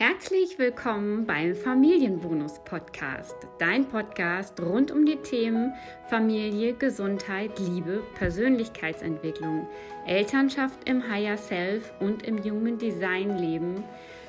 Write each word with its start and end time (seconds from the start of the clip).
Herzlich 0.00 0.60
willkommen 0.60 1.26
beim 1.26 1.56
Familienbonus 1.56 2.60
Podcast, 2.64 3.34
dein 3.58 3.84
Podcast 3.84 4.60
rund 4.60 4.92
um 4.92 5.04
die 5.04 5.16
Themen 5.16 5.72
Familie, 6.08 6.74
Gesundheit, 6.74 7.58
Liebe, 7.58 8.04
Persönlichkeitsentwicklung, 8.14 9.66
Elternschaft 10.06 10.88
im 10.88 11.02
Higher 11.02 11.36
Self 11.36 11.92
und 11.98 12.22
im 12.22 12.38
jungen 12.44 12.78
Design 12.78 13.38
leben. 13.38 13.82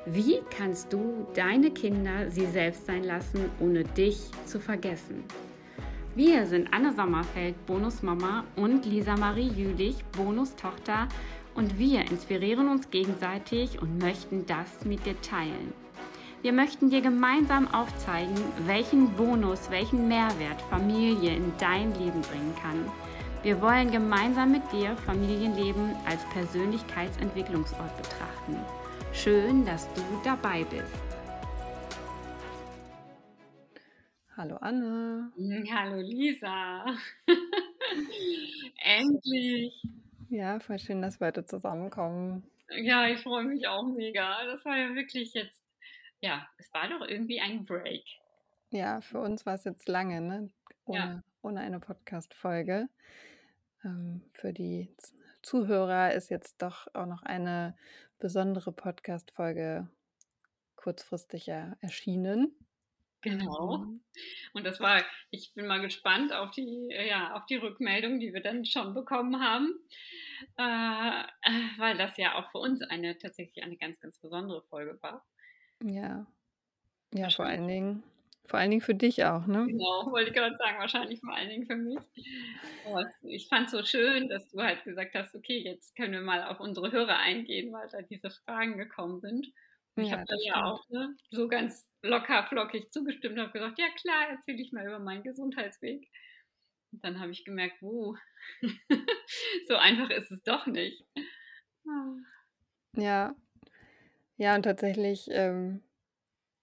Wie 0.06 0.40
kannst 0.58 0.92
du 0.92 1.28
deine 1.34 1.70
Kinder 1.70 2.28
sie 2.28 2.46
selbst 2.46 2.86
sein 2.86 3.04
lassen, 3.04 3.48
ohne 3.60 3.84
dich 3.84 4.28
zu 4.46 4.58
vergessen? 4.58 5.22
Wir 6.16 6.46
sind 6.46 6.74
Anne 6.74 6.92
Sommerfeld, 6.92 7.54
Bonusmama 7.66 8.42
und 8.56 8.84
Lisa 8.86 9.16
Marie 9.16 9.52
Jülich, 9.54 10.04
Bonustochter 10.16 11.06
und 11.54 11.78
wir 11.78 12.00
inspirieren 12.10 12.68
uns 12.68 12.90
gegenseitig 12.90 13.80
und 13.80 13.98
möchten 13.98 14.46
das 14.46 14.84
mit 14.84 15.04
dir 15.06 15.20
teilen. 15.22 15.72
Wir 16.42 16.52
möchten 16.52 16.90
dir 16.90 17.00
gemeinsam 17.00 17.68
aufzeigen, 17.74 18.36
welchen 18.66 19.12
Bonus, 19.14 19.70
welchen 19.70 20.08
Mehrwert 20.08 20.60
Familie 20.70 21.36
in 21.36 21.52
dein 21.58 21.92
Leben 21.94 22.22
bringen 22.22 22.54
kann. 22.62 22.90
Wir 23.42 23.60
wollen 23.60 23.90
gemeinsam 23.90 24.52
mit 24.52 24.62
dir 24.72 24.96
Familienleben 24.98 25.94
als 26.06 26.24
Persönlichkeitsentwicklungsort 26.30 27.96
betrachten. 27.96 28.56
Schön, 29.12 29.64
dass 29.66 29.92
du 29.94 30.02
dabei 30.24 30.64
bist. 30.64 31.00
Hallo 34.36 34.56
Anne. 34.60 35.32
Hallo 35.70 36.00
Lisa. 36.00 36.84
Endlich. 38.84 39.82
Ja, 40.30 40.60
voll 40.60 40.78
schön, 40.78 41.02
dass 41.02 41.18
wir 41.18 41.26
heute 41.26 41.44
zusammenkommen. 41.44 42.48
Ja, 42.68 43.08
ich 43.08 43.20
freue 43.20 43.42
mich 43.42 43.66
auch 43.66 43.82
mega. 43.82 44.44
Das 44.44 44.64
war 44.64 44.76
ja 44.76 44.94
wirklich 44.94 45.34
jetzt, 45.34 45.60
ja, 46.20 46.48
es 46.56 46.72
war 46.72 46.88
doch 46.88 47.04
irgendwie 47.04 47.40
ein 47.40 47.64
Break. 47.64 48.04
Ja, 48.70 49.00
für 49.00 49.18
uns 49.18 49.44
war 49.44 49.54
es 49.54 49.64
jetzt 49.64 49.88
lange, 49.88 50.20
ne? 50.20 50.50
Ohne, 50.84 50.98
ja. 50.98 51.22
ohne 51.42 51.60
eine 51.62 51.80
Podcast-Folge. 51.80 52.88
Ähm, 53.84 54.22
für 54.32 54.52
die 54.52 54.94
Zuhörer 55.42 56.14
ist 56.14 56.30
jetzt 56.30 56.62
doch 56.62 56.86
auch 56.94 57.06
noch 57.06 57.24
eine 57.24 57.76
besondere 58.20 58.70
Podcast-Folge 58.70 59.88
kurzfristig 60.76 61.48
erschienen. 61.48 62.54
Genau. 63.22 63.78
Mhm. 63.78 64.00
Und 64.54 64.64
das 64.64 64.80
war, 64.80 65.04
ich 65.30 65.52
bin 65.54 65.66
mal 65.66 65.80
gespannt 65.80 66.32
auf 66.32 66.50
die, 66.52 66.88
ja, 66.90 67.34
auf 67.34 67.46
die 67.46 67.56
Rückmeldung, 67.56 68.18
die 68.18 68.32
wir 68.32 68.42
dann 68.42 68.64
schon 68.64 68.94
bekommen 68.94 69.40
haben, 69.40 69.74
äh, 70.56 71.22
äh, 71.42 71.78
weil 71.78 71.96
das 71.98 72.16
ja 72.16 72.36
auch 72.36 72.50
für 72.50 72.58
uns 72.58 72.82
eine 72.82 73.18
tatsächlich 73.18 73.62
eine 73.62 73.76
ganz, 73.76 74.00
ganz 74.00 74.18
besondere 74.18 74.62
Folge 74.62 74.98
war. 75.02 75.26
Ja. 75.82 76.26
Ja, 77.12 77.28
vor 77.28 77.44
allen 77.44 77.66
Dingen, 77.66 78.02
vor 78.46 78.58
allen 78.58 78.70
Dingen 78.70 78.82
für 78.82 78.94
dich 78.94 79.24
auch, 79.24 79.46
ne? 79.46 79.66
Genau, 79.66 80.10
wollte 80.10 80.30
ich 80.30 80.36
gerade 80.36 80.56
sagen, 80.56 80.78
wahrscheinlich 80.78 81.20
vor 81.20 81.34
allen 81.34 81.48
Dingen 81.48 81.66
für 81.66 81.76
mich. 81.76 81.98
Aber 82.86 83.04
ich 83.22 83.48
fand 83.48 83.66
es 83.66 83.72
so 83.72 83.82
schön, 83.82 84.28
dass 84.28 84.48
du 84.50 84.62
halt 84.62 84.84
gesagt 84.84 85.14
hast, 85.14 85.34
okay, 85.34 85.58
jetzt 85.58 85.96
können 85.96 86.12
wir 86.12 86.20
mal 86.20 86.44
auf 86.44 86.60
unsere 86.60 86.92
Hörer 86.92 87.18
eingehen, 87.18 87.72
weil 87.72 87.88
da 87.90 88.02
diese 88.02 88.30
Fragen 88.30 88.78
gekommen 88.78 89.20
sind. 89.20 89.48
Ich 89.96 90.08
ja, 90.08 90.18
habe 90.18 90.24
da 90.26 90.36
ja 90.44 90.64
auch 90.64 90.88
ne, 90.88 91.16
so 91.30 91.48
ganz 91.48 91.89
locker 92.02 92.44
flockig 92.48 92.90
zugestimmt 92.92 93.34
und 93.34 93.42
habe 93.42 93.52
gesagt, 93.52 93.78
ja 93.78 93.88
klar, 93.96 94.30
erzähle 94.30 94.60
ich 94.62 94.72
mal 94.72 94.86
über 94.86 94.98
meinen 94.98 95.22
Gesundheitsweg. 95.22 96.08
Und 96.92 97.04
dann 97.04 97.20
habe 97.20 97.30
ich 97.30 97.44
gemerkt, 97.44 97.80
wo 97.82 98.16
so 99.68 99.76
einfach 99.76 100.10
ist 100.10 100.30
es 100.30 100.42
doch 100.42 100.66
nicht. 100.66 101.04
Ja, 102.96 103.34
ja, 104.40 104.54
und 104.54 104.62
tatsächlich 104.62 105.28
ähm, 105.30 105.82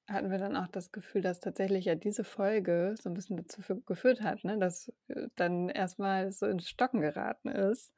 hatten 0.07 0.31
wir 0.31 0.39
dann 0.39 0.57
auch 0.57 0.67
das 0.67 0.91
Gefühl, 0.91 1.21
dass 1.21 1.41
tatsächlich 1.41 1.85
ja 1.85 1.93
diese 1.93 2.23
Folge 2.23 2.95
so 2.99 3.07
ein 3.07 3.13
bisschen 3.13 3.37
dazu 3.37 3.61
geführt 3.81 4.21
hat, 4.21 4.43
ne, 4.43 4.57
dass 4.57 4.91
äh, 5.09 5.27
dann 5.35 5.69
erstmal 5.69 6.31
so 6.31 6.47
ins 6.47 6.67
Stocken 6.67 7.01
geraten 7.01 7.49
ist. 7.49 7.93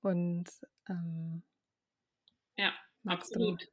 Und 0.00 0.48
ähm, 0.88 1.42
ja, 2.56 2.72
absolut. 3.04 3.60
Du, 3.60 3.66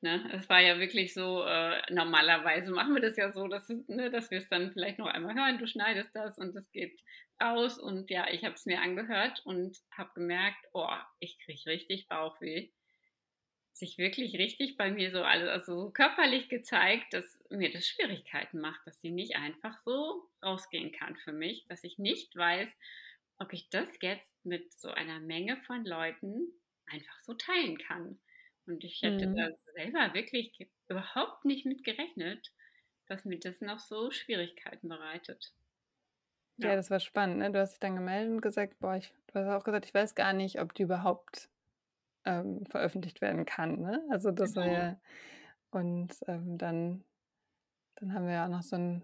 Ne? 0.00 0.30
Es 0.32 0.48
war 0.48 0.60
ja 0.60 0.78
wirklich 0.78 1.12
so, 1.12 1.44
äh, 1.44 1.82
normalerweise 1.90 2.70
machen 2.70 2.94
wir 2.94 3.02
das 3.02 3.16
ja 3.16 3.32
so, 3.32 3.48
dass, 3.48 3.68
ne, 3.68 4.10
dass 4.10 4.30
wir 4.30 4.38
es 4.38 4.48
dann 4.48 4.72
vielleicht 4.72 4.98
noch 4.98 5.08
einmal 5.08 5.34
hören, 5.34 5.58
du 5.58 5.66
schneidest 5.66 6.14
das 6.14 6.38
und 6.38 6.54
es 6.54 6.70
geht 6.70 7.00
raus. 7.42 7.78
Und 7.78 8.08
ja, 8.10 8.28
ich 8.30 8.44
habe 8.44 8.54
es 8.54 8.64
mir 8.64 8.80
angehört 8.80 9.42
und 9.44 9.76
habe 9.90 10.10
gemerkt, 10.14 10.64
oh, 10.72 10.88
ich 11.18 11.38
kriege 11.40 11.66
richtig 11.66 12.06
Bauchweh. 12.08 12.68
Sich 13.72 13.98
wirklich 13.98 14.38
richtig 14.38 14.76
bei 14.76 14.90
mir 14.90 15.10
so 15.10 15.22
alles, 15.22 15.48
also 15.48 15.84
so 15.84 15.90
körperlich 15.90 16.48
gezeigt, 16.48 17.12
dass 17.12 17.38
mir 17.48 17.72
das 17.72 17.86
Schwierigkeiten 17.86 18.60
macht, 18.60 18.80
dass 18.86 19.00
sie 19.00 19.10
nicht 19.10 19.36
einfach 19.36 19.78
so 19.84 20.28
rausgehen 20.44 20.92
kann 20.92 21.16
für 21.16 21.32
mich, 21.32 21.66
dass 21.68 21.82
ich 21.84 21.98
nicht 21.98 22.34
weiß, 22.36 22.70
ob 23.38 23.52
ich 23.52 23.68
das 23.70 23.88
jetzt 24.00 24.44
mit 24.44 24.72
so 24.72 24.90
einer 24.90 25.20
Menge 25.20 25.56
von 25.58 25.84
Leuten 25.84 26.48
einfach 26.86 27.20
so 27.20 27.34
teilen 27.34 27.78
kann. 27.78 28.18
Und 28.68 28.84
ich 28.84 29.02
hätte 29.02 29.26
mhm. 29.26 29.36
da 29.36 29.48
selber 29.74 30.14
wirklich 30.14 30.68
überhaupt 30.88 31.44
nicht 31.44 31.66
mit 31.66 31.84
gerechnet, 31.84 32.52
dass 33.06 33.24
mir 33.24 33.38
das 33.38 33.60
noch 33.60 33.78
so 33.78 34.10
Schwierigkeiten 34.10 34.88
bereitet. 34.88 35.52
Ja, 36.58 36.70
ja 36.70 36.76
das 36.76 36.90
war 36.90 37.00
spannend. 37.00 37.38
Ne? 37.38 37.50
Du 37.50 37.58
hast 37.58 37.72
dich 37.72 37.80
dann 37.80 37.96
gemeldet 37.96 38.32
und 38.32 38.40
gesagt, 38.42 38.78
boah, 38.78 38.96
ich, 38.96 39.12
du 39.28 39.34
hast 39.34 39.48
auch 39.48 39.64
gesagt, 39.64 39.86
ich 39.86 39.94
weiß 39.94 40.14
gar 40.14 40.32
nicht, 40.32 40.60
ob 40.60 40.74
die 40.74 40.82
überhaupt 40.82 41.48
ähm, 42.24 42.66
veröffentlicht 42.66 43.20
werden 43.20 43.46
kann. 43.46 43.80
Ne? 43.80 44.04
Also 44.10 44.30
das 44.30 44.54
genau. 44.54 44.66
war 44.66 44.72
ja, 44.72 45.00
und 45.70 46.14
ähm, 46.26 46.58
dann, 46.58 47.04
dann 47.96 48.12
haben 48.12 48.26
wir 48.26 48.34
ja 48.34 48.44
auch 48.46 48.50
noch 48.50 48.62
so 48.62 48.76
ein 48.76 49.02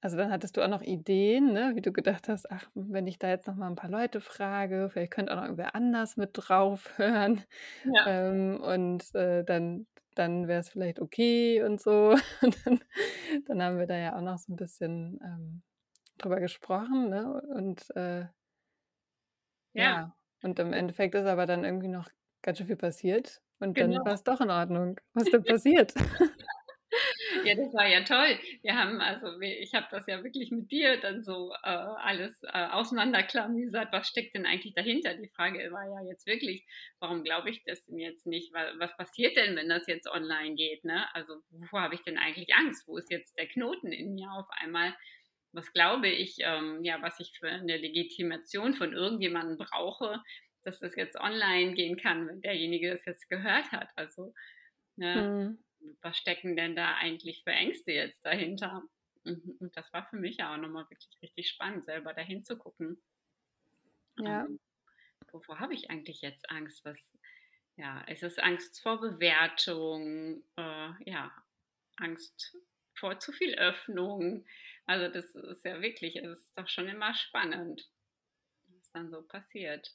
also 0.00 0.16
dann 0.16 0.30
hattest 0.30 0.56
du 0.56 0.62
auch 0.62 0.68
noch 0.68 0.82
Ideen, 0.82 1.52
ne, 1.52 1.72
wie 1.74 1.80
du 1.80 1.92
gedacht 1.92 2.28
hast, 2.28 2.50
ach, 2.50 2.68
wenn 2.74 3.06
ich 3.06 3.18
da 3.18 3.28
jetzt 3.28 3.46
noch 3.46 3.56
mal 3.56 3.66
ein 3.66 3.76
paar 3.76 3.90
Leute 3.90 4.20
frage, 4.20 4.88
vielleicht 4.90 5.12
könnte 5.12 5.32
auch 5.32 5.36
noch 5.36 5.44
irgendwer 5.44 5.74
anders 5.74 6.16
mit 6.16 6.30
drauf 6.34 6.92
hören. 6.98 7.42
Ja. 7.84 8.06
Ähm, 8.06 8.60
und 8.60 9.14
äh, 9.14 9.44
dann, 9.44 9.86
dann 10.14 10.46
wäre 10.46 10.60
es 10.60 10.68
vielleicht 10.68 11.00
okay 11.00 11.62
und 11.62 11.80
so. 11.80 12.16
Und 12.42 12.56
dann, 12.64 12.80
dann, 13.46 13.62
haben 13.62 13.78
wir 13.78 13.86
da 13.86 13.96
ja 13.96 14.16
auch 14.16 14.20
noch 14.20 14.38
so 14.38 14.52
ein 14.52 14.56
bisschen 14.56 15.20
ähm, 15.22 15.62
drüber 16.18 16.40
gesprochen, 16.40 17.08
ne? 17.08 17.40
Und 17.54 17.84
äh, 17.96 18.20
ja. 19.72 19.84
ja. 19.84 20.16
Und 20.42 20.58
im 20.60 20.72
Endeffekt 20.72 21.14
ist 21.14 21.26
aber 21.26 21.46
dann 21.46 21.64
irgendwie 21.64 21.88
noch 21.88 22.08
ganz 22.42 22.58
schön 22.58 22.68
viel 22.68 22.76
passiert. 22.76 23.42
Und 23.58 23.74
genau. 23.74 23.96
dann 23.96 24.06
war 24.06 24.14
es 24.14 24.22
doch 24.22 24.40
in 24.40 24.50
Ordnung. 24.50 25.00
Was 25.14 25.24
ist 25.24 25.32
denn 25.32 25.42
passiert? 25.44 25.94
Ja, 27.44 27.54
das 27.54 27.72
war 27.74 27.86
ja 27.86 28.02
toll. 28.02 28.38
Wir 28.62 28.76
haben, 28.76 29.00
also 29.00 29.40
ich 29.40 29.74
habe 29.74 29.86
das 29.90 30.06
ja 30.06 30.22
wirklich 30.22 30.50
mit 30.50 30.70
dir 30.70 31.00
dann 31.00 31.22
so 31.22 31.52
äh, 31.62 31.68
alles 31.68 32.42
äh, 32.42 32.66
auseinanderklamüsert. 32.70 33.92
Was 33.92 34.08
steckt 34.08 34.34
denn 34.34 34.46
eigentlich 34.46 34.74
dahinter? 34.74 35.14
Die 35.14 35.28
Frage 35.28 35.58
war 35.72 35.88
ja 35.88 36.08
jetzt 36.08 36.26
wirklich, 36.26 36.66
warum 37.00 37.24
glaube 37.24 37.50
ich 37.50 37.64
das 37.64 37.84
denn 37.86 37.98
jetzt 37.98 38.26
nicht? 38.26 38.52
Was 38.52 38.96
passiert 38.96 39.36
denn, 39.36 39.56
wenn 39.56 39.68
das 39.68 39.86
jetzt 39.86 40.08
online 40.08 40.54
geht? 40.54 40.84
Ne? 40.84 41.06
Also 41.14 41.42
wovor 41.50 41.82
habe 41.82 41.94
ich 41.94 42.02
denn 42.02 42.18
eigentlich 42.18 42.54
Angst? 42.54 42.86
Wo 42.86 42.96
ist 42.96 43.10
jetzt 43.10 43.36
der 43.38 43.46
Knoten 43.46 43.92
in 43.92 44.14
mir 44.14 44.30
auf 44.32 44.48
einmal? 44.50 44.94
Was 45.52 45.72
glaube 45.72 46.08
ich, 46.08 46.36
ähm, 46.40 46.84
ja, 46.84 47.00
was 47.00 47.18
ich 47.20 47.32
für 47.38 47.48
eine 47.48 47.76
Legitimation 47.76 48.74
von 48.74 48.92
irgendjemandem 48.92 49.56
brauche, 49.58 50.22
dass 50.64 50.78
das 50.78 50.94
jetzt 50.96 51.18
online 51.18 51.72
gehen 51.72 51.96
kann, 51.96 52.28
wenn 52.28 52.42
derjenige 52.42 52.90
das 52.90 53.04
jetzt 53.06 53.28
gehört 53.28 53.72
hat? 53.72 53.88
Also, 53.96 54.34
ne? 54.96 55.22
Mhm 55.22 55.67
was 56.02 56.16
stecken 56.16 56.56
denn 56.56 56.76
da 56.76 56.96
eigentlich 56.96 57.42
für 57.44 57.50
Ängste 57.50 57.92
jetzt 57.92 58.24
dahinter? 58.24 58.82
Mhm, 59.24 59.56
und 59.60 59.76
das 59.76 59.92
war 59.92 60.08
für 60.08 60.16
mich 60.16 60.38
ja 60.38 60.52
auch 60.52 60.58
nochmal 60.58 60.88
wirklich 60.90 61.18
richtig 61.22 61.48
spannend, 61.48 61.84
selber 61.84 62.14
dahin 62.14 62.44
zu 62.44 62.56
gucken. 62.56 63.02
Ja. 64.18 64.44
Ähm, 64.44 64.60
wovor 65.30 65.60
habe 65.60 65.74
ich 65.74 65.90
eigentlich 65.90 66.20
jetzt 66.22 66.50
Angst? 66.50 66.84
Was, 66.84 66.98
ja, 67.76 68.00
ist 68.02 68.22
es 68.22 68.38
Angst 68.38 68.80
vor 68.82 69.00
Bewertung? 69.00 70.42
Äh, 70.56 70.90
ja, 71.10 71.32
Angst 71.96 72.56
vor 72.94 73.18
zu 73.20 73.32
viel 73.32 73.54
Öffnung? 73.54 74.44
Also 74.86 75.12
das 75.12 75.34
ist 75.34 75.64
ja 75.64 75.80
wirklich, 75.80 76.16
es 76.16 76.40
ist 76.40 76.58
doch 76.58 76.68
schon 76.68 76.88
immer 76.88 77.14
spannend, 77.14 77.88
was 78.68 78.90
dann 78.92 79.10
so 79.10 79.22
passiert. 79.22 79.94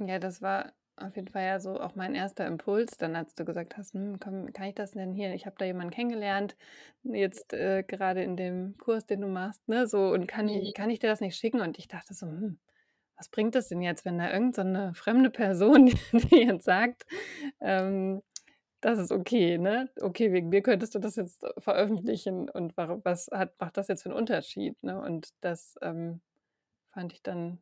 Ja, 0.00 0.18
das 0.18 0.42
war 0.42 0.74
auf 0.96 1.16
jeden 1.16 1.28
Fall 1.28 1.44
ja 1.44 1.60
so 1.60 1.80
auch 1.80 1.94
mein 1.94 2.14
erster 2.14 2.46
Impuls, 2.46 2.96
dann 2.96 3.16
als 3.16 3.34
du 3.34 3.44
gesagt 3.44 3.76
hast, 3.76 3.94
hm, 3.94 4.18
komm, 4.20 4.52
kann 4.52 4.68
ich 4.68 4.74
das 4.74 4.92
denn 4.92 5.12
hier? 5.12 5.34
Ich 5.34 5.46
habe 5.46 5.56
da 5.58 5.64
jemanden 5.64 5.92
kennengelernt, 5.92 6.56
jetzt 7.02 7.52
äh, 7.52 7.82
gerade 7.82 8.22
in 8.22 8.36
dem 8.36 8.76
Kurs, 8.78 9.06
den 9.06 9.20
du 9.20 9.28
machst, 9.28 9.66
ne? 9.68 9.86
So, 9.86 10.12
und 10.12 10.26
kann 10.26 10.48
ich, 10.48 10.68
mhm. 10.68 10.72
kann 10.74 10.90
ich 10.90 11.00
dir 11.00 11.08
das 11.08 11.20
nicht 11.20 11.36
schicken? 11.36 11.60
Und 11.60 11.78
ich 11.78 11.88
dachte 11.88 12.14
so, 12.14 12.26
hm, 12.26 12.58
was 13.16 13.28
bringt 13.28 13.54
das 13.54 13.68
denn 13.68 13.82
jetzt, 13.82 14.04
wenn 14.04 14.18
da 14.18 14.32
irgendeine 14.32 14.88
so 14.88 14.94
fremde 14.94 15.30
Person 15.30 15.86
die 16.12 16.36
jetzt 16.36 16.64
sagt, 16.64 17.06
ähm, 17.60 18.22
das 18.80 18.98
ist 18.98 19.12
okay, 19.12 19.58
ne? 19.58 19.88
Okay, 20.00 20.32
wegen 20.32 20.50
mir 20.50 20.62
könntest 20.62 20.94
du 20.94 20.98
das 20.98 21.16
jetzt 21.16 21.44
veröffentlichen 21.58 22.50
und 22.50 22.76
was 22.76 23.28
hat, 23.32 23.58
macht 23.58 23.78
das 23.78 23.88
jetzt 23.88 24.02
für 24.02 24.10
einen 24.10 24.18
Unterschied? 24.18 24.80
Ne? 24.82 25.00
Und 25.00 25.30
das 25.40 25.76
ähm, 25.80 26.20
fand 26.92 27.14
ich 27.14 27.22
dann 27.22 27.58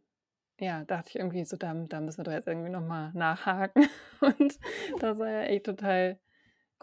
ja, 0.61 0.85
dachte 0.85 1.11
ich 1.11 1.17
irgendwie 1.17 1.45
so, 1.45 1.57
da 1.57 1.73
da 1.75 2.01
müssen 2.01 2.19
wir 2.19 2.25
doch 2.25 2.33
jetzt 2.33 2.47
irgendwie 2.49 2.71
noch 2.71 2.81
mal 2.83 3.13
nachhaken. 3.15 3.89
Und 4.21 4.59
das 5.01 5.19
war 5.19 5.29
ja 5.31 5.43
echt 5.45 5.67
total 5.67 6.21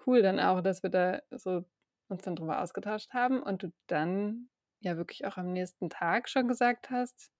cool 0.07 0.21
dann 0.21 0.39
auch, 0.39 0.61
dass 0.61 0.83
wir 0.83 0.89
da 0.91 1.21
so 1.31 1.65
uns 2.09 2.23
dann 2.23 2.35
drüber 2.35 2.61
ausgetauscht 2.61 3.13
haben 3.13 3.43
und 3.43 3.63
du 3.63 3.73
dann 3.87 4.49
ja 4.81 4.97
wirklich 4.97 5.25
auch 5.25 5.37
am 5.37 5.53
nächsten 5.53 5.89
Tag 5.89 6.29
schon 6.29 6.47
gesagt 6.47 6.89
hast: 6.91 7.31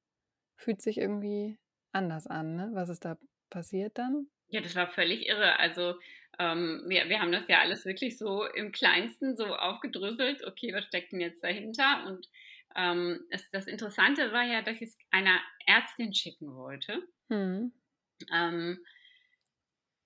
„Fühlt 0.58 0.82
sich 0.82 0.98
irgendwie 1.00 1.60
anders 1.94 2.28
an“, 2.28 2.56
ne? 2.58 2.72
Was 2.74 2.90
ist 2.90 3.06
da 3.06 3.18
passiert 3.52 3.98
dann? 4.00 4.30
Ja, 4.48 4.62
das 4.62 4.76
war 4.76 4.88
völlig 4.90 5.28
irre. 5.28 5.60
Also, 5.60 5.96
ähm, 6.40 6.84
wir 6.88 7.08
wir 7.10 7.20
haben 7.22 7.32
das 7.32 7.48
ja 7.48 7.60
alles 7.60 7.86
wirklich 7.86 8.18
so 8.18 8.46
im 8.46 8.72
Kleinsten 8.72 9.36
so 9.38 9.56
aufgedröselt. 9.56 10.44
Okay, 10.46 10.74
was 10.74 10.86
steckt 10.86 11.12
denn 11.12 11.22
jetzt 11.22 11.44
dahinter? 11.44 12.06
Und, 12.08 12.28
ähm, 12.76 13.26
das 13.32 13.50
das 13.52 13.68
Interessante 13.68 14.32
war 14.32 14.44
ja, 14.44 14.62
dass 14.62 14.76
ich 14.82 14.90
es 14.90 14.98
einer 15.12 15.40
Ärztin 15.66 16.14
schicken 16.14 16.56
wollte. 16.56 17.08
Mhm. 17.30 17.72
Ähm, 18.32 18.84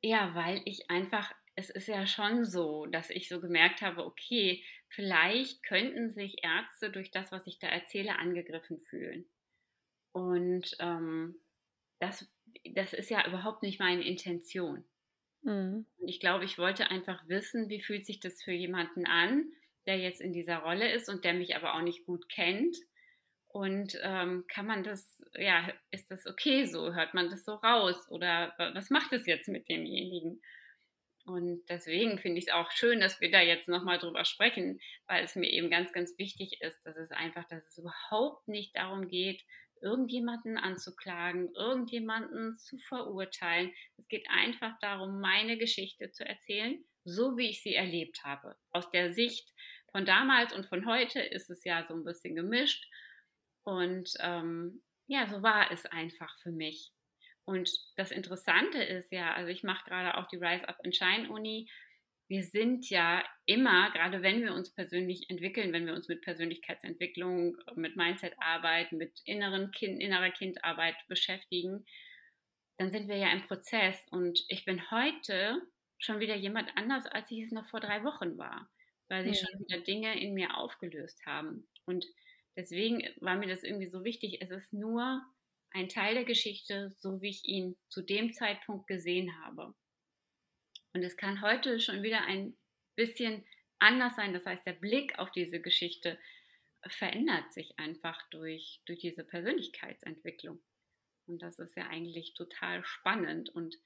ja, 0.01 0.35
weil 0.35 0.61
ich 0.65 0.89
einfach 0.89 1.33
es 1.55 1.69
ist 1.69 1.87
ja 1.87 2.07
schon 2.07 2.45
so, 2.45 2.87
dass 2.87 3.11
ich 3.11 3.29
so 3.29 3.39
gemerkt 3.39 3.81
habe, 3.83 4.05
okay, 4.05 4.63
vielleicht 4.89 5.61
könnten 5.63 6.11
sich 6.13 6.43
Ärzte 6.43 6.91
durch 6.91 7.11
das, 7.11 7.31
was 7.31 7.45
ich 7.45 7.59
da 7.59 7.67
erzähle, 7.67 8.17
angegriffen 8.17 8.81
fühlen. 8.89 9.29
Und, 10.13 10.75
ähm, 10.79 11.35
das 11.99 12.27
das 12.75 12.93
ist 12.93 13.09
ja 13.09 13.27
überhaupt 13.27 13.63
nicht 13.63 13.79
meine 13.79 14.03
Intention. 14.05 14.85
Mhm. 15.43 15.85
Ich 16.05 16.19
glaube, 16.19 16.45
ich 16.45 16.57
wollte 16.59 16.91
einfach 16.91 17.27
wissen, 17.27 17.69
wie 17.69 17.81
fühlt 17.81 18.05
sich 18.05 18.19
das 18.19 18.43
für 18.43 18.51
jemanden 18.51 19.05
an, 19.07 19.51
der 19.87 19.97
jetzt 19.97 20.21
in 20.21 20.33
dieser 20.33 20.57
Rolle 20.57 20.91
ist 20.91 21.09
und 21.09 21.23
der 21.23 21.33
mich 21.33 21.55
aber 21.55 21.75
auch 21.75 21.81
nicht 21.81 22.05
gut 22.05 22.29
kennt. 22.29 22.75
Und 23.47 23.97
ähm, 24.01 24.45
kann 24.47 24.65
man 24.65 24.83
das, 24.83 25.23
ja, 25.35 25.71
ist 25.91 26.09
das 26.09 26.25
okay 26.25 26.65
so? 26.65 26.93
Hört 26.93 27.13
man 27.13 27.29
das 27.29 27.45
so 27.45 27.53
raus? 27.53 28.07
Oder 28.09 28.53
wa- 28.57 28.73
was 28.73 28.89
macht 28.89 29.13
es 29.13 29.27
jetzt 29.27 29.47
mit 29.47 29.69
demjenigen? 29.69 30.41
Und 31.25 31.63
deswegen 31.69 32.17
finde 32.17 32.39
ich 32.39 32.47
es 32.47 32.53
auch 32.53 32.71
schön, 32.71 32.99
dass 32.99 33.21
wir 33.21 33.31
da 33.31 33.41
jetzt 33.41 33.69
nochmal 33.69 33.99
drüber 33.99 34.25
sprechen, 34.25 34.79
weil 35.07 35.23
es 35.23 35.35
mir 35.35 35.49
eben 35.49 35.69
ganz, 35.69 35.93
ganz 35.93 36.17
wichtig 36.17 36.61
ist, 36.61 36.81
dass 36.83 36.97
es 36.97 37.11
einfach, 37.11 37.47
dass 37.47 37.63
es 37.65 37.77
überhaupt 37.77 38.47
nicht 38.47 38.75
darum 38.75 39.07
geht, 39.07 39.41
irgendjemanden 39.81 40.57
anzuklagen, 40.57 41.53
irgendjemanden 41.55 42.57
zu 42.57 42.77
verurteilen. 42.77 43.71
Es 43.97 44.07
geht 44.07 44.25
einfach 44.29 44.77
darum, 44.79 45.19
meine 45.19 45.57
Geschichte 45.57 46.11
zu 46.11 46.25
erzählen, 46.25 46.83
so 47.05 47.37
wie 47.37 47.49
ich 47.49 47.61
sie 47.61 47.75
erlebt 47.75 48.23
habe. 48.23 48.55
Aus 48.71 48.89
der 48.91 49.13
Sicht 49.13 49.52
von 49.93 50.05
damals 50.05 50.51
und 50.53 50.65
von 50.65 50.85
heute 50.85 51.21
ist 51.21 51.49
es 51.49 51.63
ja 51.63 51.85
so 51.87 51.93
ein 51.93 52.03
bisschen 52.03 52.35
gemischt. 52.35 52.85
Und 53.63 54.11
ähm, 54.19 54.81
ja, 55.07 55.27
so 55.27 55.41
war 55.41 55.71
es 55.71 55.85
einfach 55.85 56.37
für 56.39 56.51
mich. 56.51 56.91
Und 57.45 57.69
das 57.95 58.11
Interessante 58.11 58.81
ist 58.81 59.11
ja, 59.11 59.33
also 59.33 59.49
ich 59.49 59.63
mache 59.63 59.87
gerade 59.87 60.17
auch 60.17 60.27
die 60.27 60.37
Rise 60.37 60.67
Up 60.67 60.79
and 60.83 60.95
Shine 60.95 61.29
Uni. 61.29 61.69
Wir 62.27 62.43
sind 62.43 62.89
ja 62.89 63.23
immer, 63.45 63.91
gerade 63.91 64.23
wenn 64.23 64.41
wir 64.41 64.53
uns 64.53 64.73
persönlich 64.73 65.29
entwickeln, 65.29 65.73
wenn 65.73 65.85
wir 65.85 65.93
uns 65.93 66.07
mit 66.07 66.21
Persönlichkeitsentwicklung, 66.21 67.57
mit 67.75 67.95
Mindsetarbeit, 67.95 68.91
mit 68.93 69.21
inneren 69.25 69.71
kind, 69.71 70.01
innerer 70.01 70.31
Kindarbeit 70.31 70.95
beschäftigen, 71.07 71.85
dann 72.77 72.91
sind 72.91 73.07
wir 73.09 73.17
ja 73.17 73.31
im 73.31 73.45
Prozess. 73.45 74.01
Und 74.09 74.43
ich 74.47 74.65
bin 74.65 74.89
heute 74.89 75.61
schon 75.99 76.19
wieder 76.19 76.35
jemand 76.35 76.75
anders, 76.75 77.05
als 77.05 77.29
ich 77.29 77.43
es 77.43 77.51
noch 77.51 77.67
vor 77.69 77.81
drei 77.81 78.03
Wochen 78.03 78.37
war, 78.39 78.67
weil 79.09 79.25
sich 79.25 79.39
Ja. 79.39 79.47
schon 79.47 79.59
wieder 79.59 79.79
Dinge 79.81 80.19
in 80.19 80.33
mir 80.33 80.57
aufgelöst 80.57 81.25
haben. 81.25 81.67
Und 81.85 82.05
deswegen 82.55 83.03
war 83.21 83.35
mir 83.35 83.47
das 83.47 83.63
irgendwie 83.63 83.89
so 83.89 84.03
wichtig. 84.03 84.41
Es 84.41 84.51
ist 84.51 84.73
nur 84.73 85.21
ein 85.71 85.89
Teil 85.89 86.13
der 86.15 86.25
Geschichte, 86.25 86.91
so 86.97 87.21
wie 87.21 87.29
ich 87.29 87.45
ihn 87.45 87.75
zu 87.89 88.01
dem 88.01 88.33
Zeitpunkt 88.33 88.87
gesehen 88.87 89.43
habe. 89.43 89.73
Und 90.93 91.03
es 91.03 91.17
kann 91.17 91.41
heute 91.41 91.79
schon 91.79 92.03
wieder 92.03 92.23
ein 92.25 92.57
bisschen 92.95 93.45
anders 93.79 94.15
sein. 94.15 94.33
Das 94.33 94.45
heißt, 94.45 94.65
der 94.65 94.73
Blick 94.73 95.17
auf 95.19 95.31
diese 95.31 95.59
Geschichte 95.61 96.19
verändert 96.87 97.53
sich 97.53 97.79
einfach 97.79 98.21
durch, 98.29 98.81
durch 98.85 98.99
diese 98.99 99.23
Persönlichkeitsentwicklung. 99.23 100.61
Und 101.27 101.41
das 101.41 101.59
ist 101.59 101.75
ja 101.77 101.87
eigentlich 101.87 102.33
total 102.33 102.85
spannend. 102.85 103.49
Und 103.49 103.77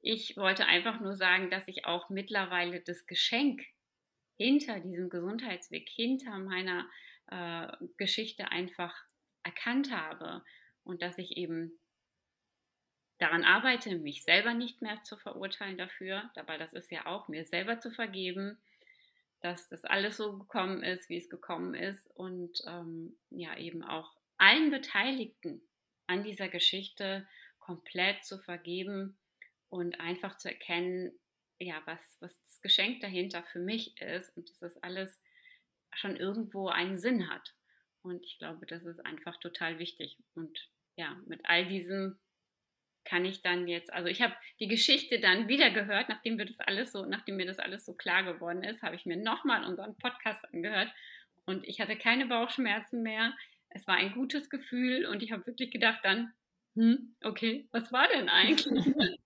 ich 0.00 0.36
wollte 0.36 0.66
einfach 0.66 1.00
nur 1.00 1.14
sagen, 1.16 1.50
dass 1.50 1.68
ich 1.68 1.84
auch 1.84 2.08
mittlerweile 2.10 2.80
das 2.80 3.06
Geschenk 3.06 3.64
hinter 4.38 4.80
diesem 4.80 5.10
Gesundheitsweg, 5.10 5.88
hinter 5.88 6.38
meiner 6.38 6.88
äh, 7.26 7.66
Geschichte 7.98 8.50
einfach 8.50 8.94
erkannt 9.42 9.92
habe 9.92 10.44
und 10.84 11.02
dass 11.02 11.18
ich 11.18 11.36
eben 11.36 11.78
daran 13.18 13.44
arbeite, 13.44 13.98
mich 13.98 14.22
selber 14.22 14.54
nicht 14.54 14.80
mehr 14.80 15.02
zu 15.02 15.16
verurteilen 15.16 15.76
dafür, 15.76 16.30
dabei 16.34 16.56
das 16.56 16.72
ist 16.72 16.90
ja 16.92 17.06
auch 17.06 17.28
mir 17.28 17.44
selber 17.44 17.80
zu 17.80 17.90
vergeben, 17.90 18.58
dass 19.40 19.68
das 19.68 19.84
alles 19.84 20.16
so 20.16 20.38
gekommen 20.38 20.82
ist, 20.84 21.08
wie 21.08 21.16
es 21.16 21.28
gekommen 21.28 21.74
ist 21.74 22.08
und 22.14 22.62
ähm, 22.66 23.16
ja 23.30 23.56
eben 23.58 23.82
auch 23.82 24.14
allen 24.36 24.70
Beteiligten 24.70 25.60
an 26.06 26.22
dieser 26.22 26.48
Geschichte 26.48 27.26
komplett 27.58 28.24
zu 28.24 28.38
vergeben 28.38 29.18
und 29.68 30.00
einfach 30.00 30.38
zu 30.38 30.48
erkennen, 30.48 31.12
ja, 31.60 31.82
was, 31.86 32.00
was 32.20 32.40
das 32.44 32.60
Geschenk 32.60 33.00
dahinter 33.00 33.42
für 33.44 33.58
mich 33.58 34.00
ist 34.00 34.36
und 34.36 34.48
dass 34.48 34.58
das 34.58 34.82
alles 34.82 35.20
schon 35.92 36.16
irgendwo 36.16 36.68
einen 36.68 36.98
Sinn 36.98 37.30
hat. 37.30 37.54
Und 38.02 38.24
ich 38.24 38.38
glaube, 38.38 38.66
das 38.66 38.84
ist 38.84 39.04
einfach 39.04 39.36
total 39.38 39.78
wichtig. 39.78 40.16
Und 40.34 40.70
ja, 40.96 41.16
mit 41.26 41.40
all 41.44 41.66
diesem 41.66 42.18
kann 43.04 43.24
ich 43.24 43.42
dann 43.42 43.66
jetzt, 43.66 43.92
also 43.92 44.08
ich 44.08 44.20
habe 44.20 44.34
die 44.60 44.68
Geschichte 44.68 45.18
dann 45.18 45.48
wieder 45.48 45.70
gehört, 45.70 46.08
nachdem 46.08 46.36
wir 46.36 46.44
das 46.44 46.60
alles 46.60 46.92
so, 46.92 47.06
nachdem 47.06 47.36
mir 47.36 47.46
das 47.46 47.58
alles 47.58 47.84
so 47.86 47.94
klar 47.94 48.22
geworden 48.22 48.62
ist, 48.62 48.82
habe 48.82 48.96
ich 48.96 49.06
mir 49.06 49.16
nochmal 49.16 49.64
unseren 49.64 49.96
Podcast 49.96 50.44
angehört 50.52 50.92
und 51.46 51.66
ich 51.66 51.80
hatte 51.80 51.96
keine 51.96 52.26
Bauchschmerzen 52.26 53.02
mehr. 53.02 53.34
Es 53.70 53.86
war 53.86 53.96
ein 53.96 54.12
gutes 54.12 54.50
Gefühl 54.50 55.06
und 55.06 55.22
ich 55.22 55.32
habe 55.32 55.46
wirklich 55.46 55.70
gedacht 55.70 56.00
dann, 56.02 56.32
hm, 56.74 57.16
okay, 57.24 57.66
was 57.72 57.90
war 57.92 58.08
denn 58.08 58.28
eigentlich? 58.28 59.18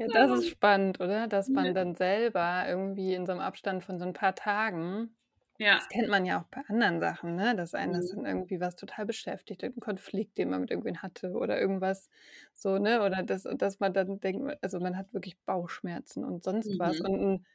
Ja, 0.00 0.06
das 0.12 0.30
ist 0.30 0.46
spannend, 0.48 1.00
oder? 1.00 1.28
Dass 1.28 1.52
man 1.52 1.74
dann 1.74 1.94
selber 1.94 2.64
irgendwie 2.66 3.14
in 3.14 3.26
so 3.26 3.32
einem 3.32 3.40
Abstand 3.42 3.84
von 3.84 3.98
so 3.98 4.06
ein 4.06 4.14
paar 4.14 4.34
Tagen 4.34 5.14
ja, 5.58 5.78
das 5.78 5.88
kennt 5.88 6.08
man 6.08 6.26
ja 6.26 6.40
auch 6.42 6.46
bei 6.48 6.62
anderen 6.68 7.00
Sachen, 7.00 7.36
ne, 7.36 7.56
dass 7.56 7.74
einen 7.74 7.92
das 7.94 8.06
mhm, 8.06 8.10
dann 8.10 8.26
irgendwie 8.26 8.60
was 8.60 8.76
total 8.76 9.06
beschäftigt, 9.06 9.62
irgend 9.62 9.78
'n 9.78 9.80
Konflikt, 9.82 10.38
den 10.38 10.50
man 10.50 10.62
mit 10.62 10.70
irgendwen 10.70 11.02
hatte 11.02 11.32
oder 11.32 11.60
irgendwas 11.60 12.10
so, 12.54 12.78
ne? 12.78 13.02
Oder 13.04 13.22
dass 13.24 13.44
dass 13.44 13.80
man 13.80 13.92
dann 13.94 14.20
denkt 14.20 14.58
also, 14.62 14.80
man 14.80 14.96
hat 14.98 15.12
wirklich 15.14 15.38
Bauchschmerzen 15.46 16.24
und 16.24 16.44
sonst 16.44 16.78
was 16.78 17.00
mhm, 17.00 17.02
und 17.02 17.14
'n 17.20 17.46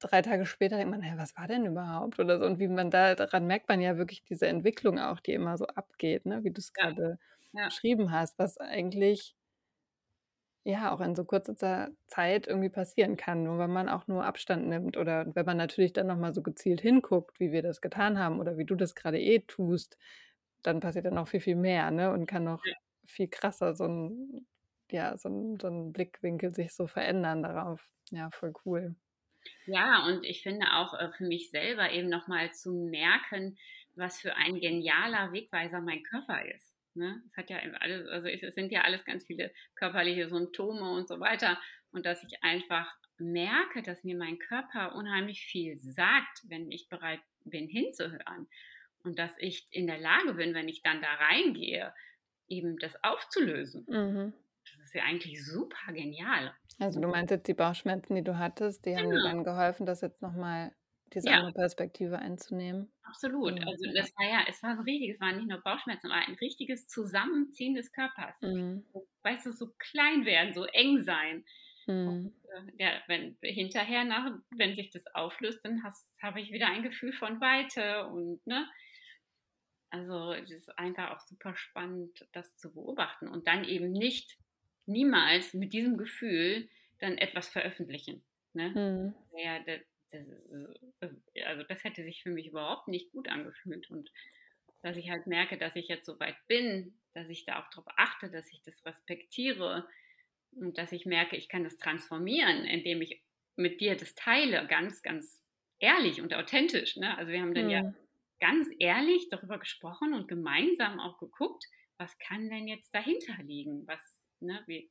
3 0.00 0.22
Tage 0.22 0.46
später 0.46 0.76
denkt 0.76 0.90
man: 0.90 1.02
„Hä, 1.02 1.14
was 1.16 1.36
war 1.36 1.46
denn 1.48 1.66
überhaupt?“ 1.66 2.18
oder 2.18 2.38
so. 2.38 2.46
Und 2.46 2.58
wie 2.58 2.68
man 2.68 2.90
da 2.90 3.14
daran 3.14 3.46
merkt 3.46 3.68
man 3.68 3.80
ja 3.80 3.96
wirklich 3.98 4.22
diese 4.24 4.46
Entwicklung 4.48 4.98
auch, 4.98 5.20
die 5.20 5.32
immer 5.32 5.56
so 5.58 5.66
abgeht, 5.66 6.26
ne, 6.26 6.44
wie 6.44 6.50
du's 6.52 6.72
ja, 6.76 6.90
grade 6.94 7.18
ja, 7.52 7.68
beschrieben 7.68 8.12
hast, 8.12 8.38
was 8.38 8.58
eigentlich 8.58 9.36
ja, 10.64 10.92
auch 10.94 11.00
in 11.00 11.14
so 11.14 11.24
kurzer 11.24 11.56
Zeit 12.06 12.46
irgendwie 12.46 12.70
passieren 12.70 13.16
kann, 13.16 13.44
nur 13.44 13.58
wenn 13.58 13.70
man 13.72 13.88
auch 13.88 14.06
nur 14.06 14.24
Abstand 14.24 14.66
nimmt 14.68 14.96
oder 14.96 15.26
wenn 15.34 15.44
man 15.46 15.56
natürlich 15.58 15.92
dann 15.92 16.06
noch 16.06 16.16
mal 16.18 16.34
so 16.34 16.42
gezielt 16.42 16.80
hinguckt, 16.80 17.38
wie 17.40 17.52
wir 17.52 17.62
das 17.62 17.80
getan 17.82 18.18
haben 18.18 18.40
oder 18.40 18.56
wie 18.58 18.64
du 18.64 18.74
das 18.74 18.94
grade 18.94 19.20
eh 19.20 19.40
tust, 19.40 19.98
dann 20.62 20.80
passiert 20.80 21.04
dann 21.06 21.14
noch 21.14 21.28
viel, 21.28 21.40
viel 21.40 21.56
mehr, 21.56 21.90
ne, 21.90 22.12
und 22.12 22.26
kann 22.26 22.44
noch 22.44 22.64
ja. 22.64 22.74
viel 23.06 23.28
krasser 23.28 23.74
so 23.76 23.84
'n 23.84 24.46
ja, 24.90 25.16
so 25.18 25.28
'n 25.28 25.58
so 25.60 25.68
'n 25.68 25.92
Blickwinkel 25.92 26.54
sich 26.54 26.74
so 26.74 26.86
verändern 26.86 27.42
darauf. 27.42 27.90
Ja, 28.10 28.30
voll 28.30 28.52
cool. 28.64 28.96
Ja, 29.66 30.06
und 30.06 30.24
ich 30.24 30.42
finde 30.42 30.72
auch 30.72 30.94
äh, 30.94 31.10
für 31.12 31.24
mich 31.24 31.50
selber 31.50 31.90
eben 31.92 32.08
nochmal 32.08 32.52
zu 32.54 32.72
merken, 32.72 33.58
was 33.94 34.18
für 34.20 34.34
ein 34.36 34.58
genialer 34.58 35.32
Wegweiser 35.32 35.80
mein 35.82 36.02
Körper 36.02 36.46
ist. 36.46 36.73
Ne? 36.96 37.22
Es 37.30 37.36
hat 37.36 37.50
ja 37.50 37.58
alles, 37.80 38.06
also 38.08 38.28
es 38.28 38.54
sind 38.54 38.72
ja 38.72 38.82
alles 38.82 39.04
ganz 39.04 39.24
viele 39.24 39.52
körperliche 39.74 40.28
Symptome 40.28 40.90
und 40.92 41.08
so 41.08 41.20
weiter. 41.20 41.60
Und 41.90 42.06
dass 42.06 42.22
ich 42.24 42.42
einfach 42.42 42.92
merke, 43.18 43.82
dass 43.82 44.04
mir 44.04 44.16
mein 44.16 44.38
Körper 44.38 44.94
unheimlich 44.94 45.44
viel 45.46 45.78
sagt, 45.78 46.42
wenn 46.48 46.70
ich 46.70 46.88
bereit 46.88 47.20
bin 47.44 47.68
hinzuhören. 47.68 48.48
Und 49.04 49.18
dass 49.18 49.32
ich 49.38 49.66
in 49.70 49.86
der 49.86 49.98
Lage 49.98 50.34
bin, 50.34 50.54
wenn 50.54 50.68
ich 50.68 50.82
dann 50.82 51.02
da 51.02 51.12
reingehe, 51.14 51.92
eben 52.48 52.78
das 52.78 53.02
aufzulösen. 53.04 53.84
Mhm. 53.88 54.32
Das 54.64 54.86
ist 54.86 54.94
ja 54.94 55.02
eigentlich 55.04 55.44
super 55.44 55.92
genial. 55.92 56.54
Also, 56.80 57.00
du 57.00 57.08
meinst 57.08 57.30
jetzt 57.30 57.46
die 57.46 57.54
Bauchschmerzen, 57.54 58.14
die 58.14 58.24
du 58.24 58.38
hattest, 58.38 58.84
die 58.86 58.96
haben 58.96 59.10
dir 59.10 59.16
Genau. 59.18 59.28
dann 59.28 59.44
geholfen, 59.44 59.86
das 59.86 60.00
jetzt 60.00 60.22
noch 60.22 60.32
mal 60.32 60.72
diese 61.14 61.30
Ja. 61.30 61.32
andere 61.32 61.52
Perspektive 61.52 62.18
einzunehmen? 62.18 62.92
Absolut. 63.02 63.54
Mhm, 63.54 63.66
Also, 63.66 63.84
das 63.94 64.10
war 64.16 64.26
ja 64.28 64.44
es 64.48 64.62
war 64.62 64.76
so 64.76 64.82
richtig 64.82 65.10
es 65.10 65.20
waren 65.20 65.36
nicht 65.36 65.48
nur 65.48 65.60
Bauchschmerzen, 65.60 66.10
aber 66.10 66.26
ein 66.26 66.34
richtiges 66.36 66.86
Zusammenziehen 66.88 67.74
des 67.74 67.92
Körpers. 67.92 68.34
Mhm. 68.42 68.84
Weißt 69.22 69.46
du, 69.46 69.52
so 69.52 69.72
klein 69.78 70.24
werden, 70.26 70.54
so 70.54 70.64
eng 70.64 71.02
sein. 71.02 71.44
Mhm. 71.86 72.34
äh, 72.78 72.84
ja, 72.84 73.02
wenn 73.08 73.36
hinterher 73.42 74.04
nach 74.04 74.30
wenn 74.50 74.76
sich 74.76 74.90
das 74.90 75.06
auflöst, 75.14 75.60
dann 75.64 75.82
habe 76.22 76.40
ich 76.40 76.52
wieder 76.52 76.68
ein 76.68 76.82
Gefühl 76.82 77.12
von 77.12 77.40
Weite 77.40 78.06
und, 78.08 78.46
ne? 78.46 78.68
Also, 79.90 80.32
es 80.32 80.50
ist 80.50 80.78
einfach 80.78 81.10
auch 81.10 81.20
super 81.20 81.56
spannend, 81.56 82.26
das 82.32 82.56
zu 82.56 82.72
beobachten 82.74 83.28
und 83.28 83.46
dann 83.46 83.64
eben 83.64 83.92
nicht 83.92 84.36
niemals 84.86 85.54
mit 85.54 85.72
diesem 85.72 85.96
Gefühl 85.98 86.68
dann 86.98 87.16
etwas 87.18 87.48
veröffentlichen. 87.48 88.24
Ne? 88.54 88.74
Mhm. 88.74 89.14
Ja, 89.36 89.60
also, 91.44 91.62
das 91.64 91.84
hätte 91.84 92.04
sich 92.04 92.22
für 92.22 92.30
mich 92.30 92.48
überhaupt 92.48 92.88
nicht 92.88 93.12
gut 93.12 93.28
angefühlt 93.28 93.90
und 93.90 94.12
dass 94.82 94.96
ich 94.96 95.10
halt 95.10 95.26
merke, 95.26 95.58
dass 95.58 95.76
ich 95.76 95.88
jetzt 95.88 96.06
so 96.06 96.18
weit 96.20 96.36
bin, 96.46 97.00
dass 97.14 97.28
ich 97.28 97.44
da 97.46 97.62
auch 97.62 97.70
drauf 97.70 97.84
achte, 97.96 98.30
dass 98.30 98.52
ich 98.52 98.62
das 98.62 98.84
respektiere 98.84 99.88
und 100.52 100.78
dass 100.78 100.92
ich 100.92 101.06
merke, 101.06 101.36
ich 101.36 101.48
kann 101.48 101.64
das 101.64 101.78
transformieren, 101.78 102.64
indem 102.64 103.02
ich 103.02 103.24
mit 103.56 103.80
dir 103.80 103.96
das 103.96 104.14
teile, 104.14 104.66
ganz, 104.66 105.02
ganz 105.02 105.42
ehrlich 105.80 106.20
und 106.20 106.34
authentisch, 106.34 106.96
ne? 106.96 107.16
Also, 107.18 107.32
wir 107.32 107.40
haben 107.40 107.54
dann 107.54 107.70
ja 107.70 107.80
Mhm. 107.80 107.94
ganz 108.40 108.68
ehrlich 108.78 109.28
darüber 109.30 109.58
gesprochen 109.58 110.14
und 110.14 110.28
gemeinsam 110.28 111.00
auch 111.00 111.18
geguckt, 111.18 111.64
was 111.98 112.18
kann 112.18 112.50
denn 112.50 112.68
jetzt 112.68 112.94
dahinter 112.94 113.42
liegen? 113.42 113.86
Was 113.86 114.18
ne, 114.40 114.62
wie 114.66 114.90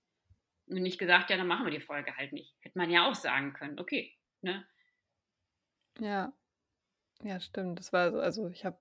und 0.67 0.81
nicht 0.81 0.99
gesagt: 0.99 1.29
„Ja, 1.29 1.37
dann 1.37 1.47
machen 1.47 1.65
wir 1.65 1.71
die 1.71 1.81
Folge 1.81 2.15
halt 2.17 2.33
nicht.“ 2.33 2.55
Hätte 2.61 2.77
man 2.77 2.89
ja 2.91 3.09
auch 3.09 3.15
sagen 3.15 3.53
können, 3.53 3.79
okay, 3.79 4.15
ne? 4.41 4.67
Ja. 5.99 6.33
Ja, 7.23 7.39
stimmt. 7.39 7.79
Das 7.79 7.93
war 7.93 8.11
so 8.11 8.19
also, 8.19 8.47
ich 8.49 8.65
habe 8.65 8.79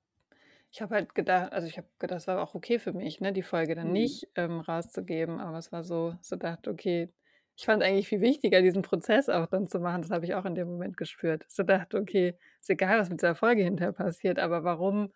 ich 0.73 0.83
habe 0.83 0.95
halt 0.97 1.15
gedacht 1.15 1.53
also, 1.53 1.67
ich 1.69 1.79
habe 1.79 1.89
gedacht, 1.99 2.17
das 2.19 2.27
war 2.29 2.43
auch 2.43 2.55
okay 2.55 2.79
für 2.81 2.93
mich, 2.93 3.21
ne, 3.21 3.33
die 3.33 3.43
Folge 3.43 3.75
dann 3.77 3.93
Mhm. 3.93 3.93
nicht, 3.93 4.29
ähm, 4.37 4.61
rauszugeben, 4.61 5.41
aber 5.41 5.59
es 5.59 5.73
war 5.73 5.85
so 5.85 6.15
so 6.23 6.37
dachte: 6.37 6.71
„Okay“ 6.71 7.13
ich 7.57 7.67
fand 7.67 7.83
eigentlich 7.83 8.09
viel 8.09 8.21
wichtiger, 8.23 8.63
diesen 8.63 8.83
Prozess 8.83 9.29
auch 9.31 9.47
dann 9.47 9.69
zu 9.69 9.81
machen. 9.81 10.03
Das 10.03 10.11
habe 10.13 10.25
ich 10.27 10.35
auch 10.35 10.45
in 10.47 10.55
dem 10.57 10.69
Moment 10.69 10.97
gespürt. 10.99 11.45
So 11.49 11.63
dachte: 11.65 11.99
„Okay, 11.99 12.39
ist 12.61 12.71
egal, 12.71 12.99
was 13.01 13.11
mit 13.11 13.21
dieser 13.23 13.35
Folge 13.37 13.65
hinterher 13.65 13.93
passiert, 13.95 14.39
aber 14.41 14.65
warum 14.65 15.13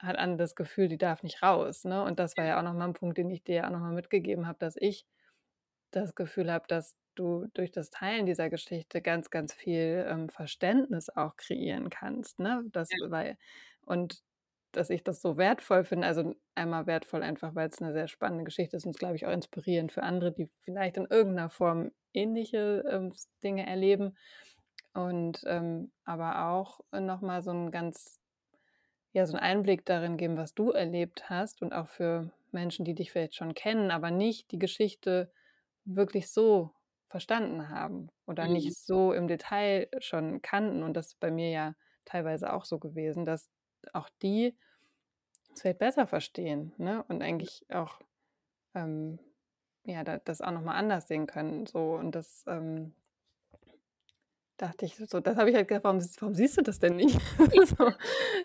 hat 0.00 0.18
Anne 0.18 0.36
das 0.38 0.54
Gefühl, 0.56 0.88
die 0.88 0.98
darf 0.98 1.22
nicht 1.24 1.42
raus“, 1.42 1.84
ne? 1.84 2.04
Und 2.04 2.18
das 2.20 2.36
war 2.38 2.44
ja 2.46 2.58
auch 2.60 2.64
noch 2.64 2.74
mal 2.74 2.86
'n 2.88 2.94
Punkt, 2.94 3.18
den 3.18 3.30
ich 3.30 3.44
dir 3.44 3.56
ja 3.56 3.66
auch 3.68 3.72
noch 3.72 3.80
mal 3.80 3.92
mitgegeben 3.94 4.46
habe, 4.48 4.58
dass 4.60 4.76
ich 4.78 5.06
das 5.92 6.14
Gefühl 6.16 6.52
habe, 6.52 6.66
dass 6.68 6.96
du 7.20 7.48
durch 7.54 7.72
das 7.72 7.90
Teilen 7.90 8.26
dieser 8.26 8.50
Geschichte 8.50 9.02
ganz, 9.02 9.30
ganz 9.30 9.54
viel, 9.54 10.06
ähm, 10.08 10.30
Verständnis 10.30 11.10
auch 11.10 11.36
kreieren 11.36 11.90
kannst, 11.90 12.40
ne? 12.40 12.64
Das 12.72 12.90
Ja. 12.90 12.98
weil 13.00 13.38
und 13.86 14.22
dass 14.72 14.90
ich 14.90 15.04
das 15.04 15.22
so 15.22 15.36
wertvoll 15.38 15.84
finde 15.84 16.08
also, 16.08 16.34
einmal 16.56 16.86
wertvoll 16.88 17.22
einfach, 17.24 17.54
weil's 17.56 17.80
'ne 17.80 17.92
sehr 17.94 18.08
spannende 18.08 18.44
Geschichte 18.44 18.76
ist 18.78 18.86
und 18.86 18.98
glaube 18.98 19.16
ich 19.16 19.26
auch 19.26 19.32
inspirierend 19.32 19.92
für 19.92 20.02
andere, 20.04 20.32
die 20.32 20.50
vielleicht 20.62 20.96
in 20.98 21.06
irgend 21.10 21.36
'ner 21.36 21.50
Form 21.50 21.92
ähnliche, 22.14 22.84
ähm, 22.90 23.12
Dinge 23.44 23.66
erleben 23.66 24.16
und, 24.94 25.42
ähm, 25.46 25.92
aber 26.04 26.48
auch 26.52 26.80
noch 26.92 27.22
mal 27.22 27.42
so 27.44 27.50
'n 27.52 27.70
ganz 27.72 28.18
ja, 29.14 29.26
so 29.26 29.34
'n 29.36 29.40
Einblick 29.40 29.84
darin 29.86 30.16
geben, 30.16 30.36
was 30.36 30.54
du 30.54 30.70
erlebt 30.70 31.28
hast 31.30 31.62
und 31.62 31.72
auch 31.72 31.88
für 31.88 32.30
Menschen, 32.52 32.84
die 32.84 32.94
dich 32.94 33.10
vielleicht 33.12 33.34
schon 33.34 33.54
kennen, 33.54 33.90
aber 33.90 34.10
nicht 34.12 34.52
die 34.52 34.58
Geschichte 34.60 35.32
wirklich 35.84 36.30
so 36.30 36.72
verstanden 37.10 37.70
haben 37.70 38.08
oder 38.26 38.48
Mhm. 38.48 38.48
nicht 38.48 38.74
so 38.76 39.12
im 39.12 39.28
Detail 39.28 39.88
schon 40.00 40.42
kannten 40.42 40.82
und 40.84 40.94
das 40.96 41.08
ist 41.08 41.20
bei 41.20 41.30
mir 41.32 41.50
ja 41.50 41.74
teilweise 42.06 42.52
auch 42.54 42.64
so 42.66 42.78
gewesen, 42.80 43.26
dass 43.26 43.50
auch 43.94 44.08
die 44.22 44.58
es 45.54 45.62
vielleicht 45.62 45.78
besser 45.80 46.06
verstehen, 46.06 46.74
ne, 46.78 47.04
und 47.08 47.22
eigentlich 47.22 47.66
auch, 47.72 48.00
ähm, 48.74 49.20
ja, 49.84 50.04
da 50.04 50.18
das 50.18 50.40
auch 50.42 50.52
noch 50.52 50.62
mal 50.62 50.74
anders 50.76 51.08
sehen 51.08 51.26
können 51.28 51.66
so 51.66 51.94
und 51.96 52.14
das, 52.14 52.44
ähm 52.48 52.94
dachte 54.58 54.84
ich 54.84 54.96
so 54.96 55.20
das 55.20 55.36
habe 55.36 55.50
ich 55.50 55.56
halt 55.56 55.68
gedacht: 55.68 55.84
„Warum 55.84 56.00
warum 56.20 56.34
siehst 56.34 56.56
du 56.58 56.62
das 56.62 56.78
denn 56.78 56.96
nicht?“ 56.96 57.18
So, 57.66 57.92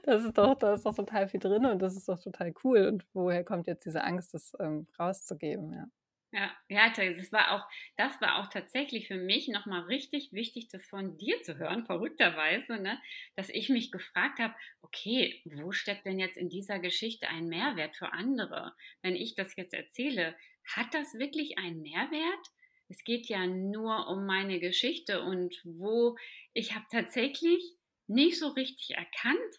das 0.04 0.24
ist 0.26 0.38
doch 0.38 0.56
da 0.56 0.74
ist 0.74 0.86
doch 0.86 0.96
total 0.96 1.28
viel 1.28 1.40
drin 1.40 1.66
und 1.66 1.80
das 1.82 1.96
ist 1.96 2.08
doch 2.10 2.20
total 2.20 2.54
cool 2.64 2.88
und 2.88 3.06
woher 3.14 3.44
kommt 3.44 3.68
jetzt 3.68 3.86
diese 3.86 4.04
Angst, 4.04 4.34
das, 4.34 4.54
ähm, 4.60 4.88
rauszugeben, 5.00 5.74
ja. 5.74 5.86
Ja, 6.36 6.52
ja, 6.70 6.90
das 6.90 7.32
war 7.32 7.52
auch 7.54 7.66
das 7.98 8.20
war 8.20 8.40
auch 8.40 8.50
tatsächlich 8.50 9.08
für 9.08 9.16
mich 9.16 9.48
noch 9.48 9.66
mal 9.66 9.82
richtig 9.84 10.34
wichtig, 10.34 10.68
das 10.68 10.86
von 10.86 11.18
dir 11.18 11.42
zu 11.44 11.58
hören, 11.58 11.86
verrückterweise, 11.86 12.74
ne, 12.78 13.00
dass 13.38 13.50
ich 13.50 13.70
mich 13.70 13.90
gefragt 13.92 14.40
habe: 14.40 14.54
„Okay, 14.82 15.42
wo 15.46 15.72
steckt 15.72 16.06
denn 16.06 16.20
jetzt 16.20 16.36
in 16.38 16.50
dieser 16.50 16.80
Geschichte 16.80 17.30
ein 17.30 17.48
Mehrwert 17.48 17.96
für 17.96 18.12
andere? 18.12 18.76
Wenn 19.02 19.16
ich 19.16 19.36
das 19.36 19.56
jetzt 19.56 19.74
erzähle, 19.74 20.36
hat 20.76 20.94
das 20.94 21.14
wirklich 21.14 21.58
einen 21.58 21.82
Mehrwert? 21.82 22.48
Es 22.90 23.04
geht 23.06 23.28
ja 23.28 23.48
nur 23.48 24.08
um 24.10 24.26
meine 24.26 24.60
Geschichte 24.60 25.22
und 25.24 25.56
wo 25.64 26.18
ich 26.54 26.76
habe 26.76 26.86
tatsächlich 26.92 27.64
nicht 28.08 28.38
so 28.38 28.50
richtig 28.50 28.92
erkannt, 28.98 29.56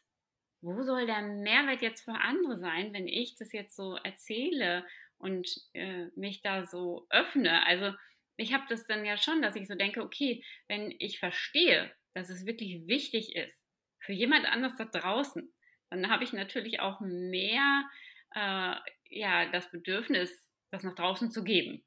wo 0.60 0.82
soll 0.82 1.06
der 1.06 1.22
Mehrwert 1.22 1.82
jetzt 1.82 2.02
für 2.04 2.12
andere 2.12 2.58
sein, 2.58 2.92
wenn 2.92 3.06
ich 3.08 3.36
das 3.36 3.52
jetzt 3.52 3.76
so 3.76 3.96
erzähle 3.96 4.86
und, 5.18 5.48
äh, 5.74 6.06
mich 6.16 6.42
da 6.42 6.66
so 6.66 7.06
öffne? 7.10 7.64
Also, 7.66 7.92
ich 8.36 8.52
habe 8.52 8.64
das 8.68 8.86
dann 8.86 9.04
ja 9.04 9.16
schon, 9.16 9.42
dass 9.42 9.56
ich 9.56 9.66
so 9.68 9.74
denke: 9.74 10.02
„Okay, 10.02 10.44
wenn 10.68 10.94
ich 10.98 11.18
verstehe, 11.18 11.94
dass 12.14 12.30
es 12.30 12.46
wirklich 12.46 12.86
wichtig 12.86 13.34
ist 13.36 13.54
für 14.00 14.12
jemand 14.12 14.46
anders 14.46 14.76
da 14.76 14.84
draußen, 14.86 15.52
dann 15.90 16.10
habe 16.10 16.24
ich 16.24 16.32
natürlich 16.32 16.80
auch 16.80 17.00
mehr, 17.00 17.88
äh, 18.34 18.76
ja, 19.10 19.50
das 19.50 19.70
Bedürfnis, 19.70 20.46
das 20.70 20.82
nach 20.84 20.94
draußen 20.94 21.30
zu 21.30 21.44
geben.“ 21.44 21.84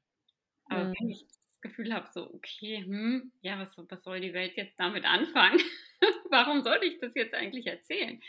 Aber 0.66 0.88
wenn 0.98 1.08
Mhm. 1.08 1.10
ich 1.10 1.26
das 1.28 1.60
Gefühl 1.62 1.92
habe, 1.94 2.08
so: 2.12 2.32
„Okay, 2.34 2.78
hm, 2.84 3.32
ja, 3.42 3.58
was 3.58 3.76
was 3.78 4.02
soll 4.04 4.20
die 4.20 4.34
Welt 4.34 4.56
jetzt 4.56 4.78
damit 4.80 5.04
anfangen? 5.04 5.60
Warum 6.30 6.62
sollte 6.62 6.86
ich 6.86 6.98
das 7.00 7.14
jetzt 7.14 7.34
eigentlich 7.34 7.66
erzählen?“ 7.66 8.20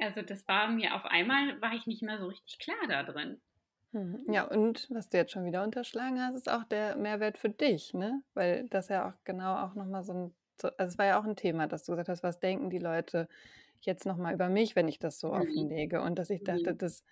Also, 0.00 0.22
das 0.22 0.46
war 0.48 0.68
mir 0.70 0.94
auf 0.94 1.04
einmal 1.06 1.60
war 1.60 1.74
ich 1.74 1.86
nicht 1.86 2.02
mehr 2.02 2.18
so 2.20 2.26
richtig 2.28 2.58
klar 2.58 2.86
da 2.88 3.02
drin. 3.04 3.40
Mhm. 3.94 4.22
Ja, 4.26 4.44
und 4.46 4.86
was 4.90 5.08
du 5.08 5.16
jetzt 5.16 5.32
schon 5.32 5.44
wieder 5.46 5.62
unterschlagen 5.64 6.20
hast, 6.20 6.34
ist 6.34 6.50
auch 6.50 6.64
der 6.64 6.96
Mehrwert 6.96 7.38
für 7.38 7.48
dich, 7.48 7.94
ne? 7.94 8.22
Weil 8.34 8.68
das 8.68 8.88
ja 8.88 9.08
auch 9.08 9.14
genau 9.24 9.56
auch 9.64 9.74
noch 9.74 9.86
mal 9.86 10.02
so 10.02 10.12
'n 10.12 10.34
so 10.60 10.68
also, 10.76 10.92
es 10.92 10.98
war 10.98 11.06
ja 11.06 11.18
auch 11.20 11.24
'n 11.24 11.36
Thema, 11.36 11.66
dass 11.66 11.84
du 11.84 11.92
gesagt 11.92 12.08
hast: 12.10 12.22
„Was 12.22 12.38
denken 12.38 12.68
die 12.68 12.78
Leute 12.78 13.28
jetzt 13.80 14.04
noch 14.06 14.16
mal 14.18 14.34
über 14.34 14.48
mich, 14.50 14.76
wenn 14.76 14.88
ich 14.88 14.98
das 14.98 15.18
so 15.20 15.32
Mhm. 15.34 15.68
offenlege?“ 15.72 16.02
Und 16.02 16.18
dass 16.18 16.28
ich 16.30 16.42
dachte, 16.42 16.74
dass 16.74 17.04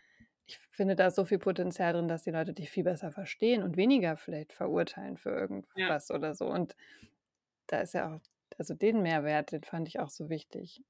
ich 0.46 0.58
finde 0.70 0.96
da 0.96 1.08
ist 1.08 1.16
so 1.16 1.24
viel 1.24 1.38
Potenzial 1.38 1.92
drin, 1.94 2.08
dass 2.08 2.22
die 2.24 2.30
Leute 2.30 2.52
dich 2.54 2.70
viel 2.70 2.84
besser 2.84 3.10
verstehen 3.12 3.62
und 3.62 3.76
weniger 3.76 4.16
vielleicht 4.16 4.52
verurteilen 4.52 5.16
für 5.18 5.30
Ja. 5.76 5.90
irgendwas 5.90 6.10
oder 6.10 6.34
so. 6.34 6.46
Und 6.50 6.76
da 7.68 7.80
ist 7.82 7.94
ja 7.94 8.16
auch 8.16 8.20
also, 8.58 8.74
den 8.74 9.02
Mehrwert, 9.02 9.52
den 9.52 9.64
fand 9.64 9.88
ich 9.88 10.00
auch 10.00 10.10
so 10.10 10.30
wichtig 10.30 10.84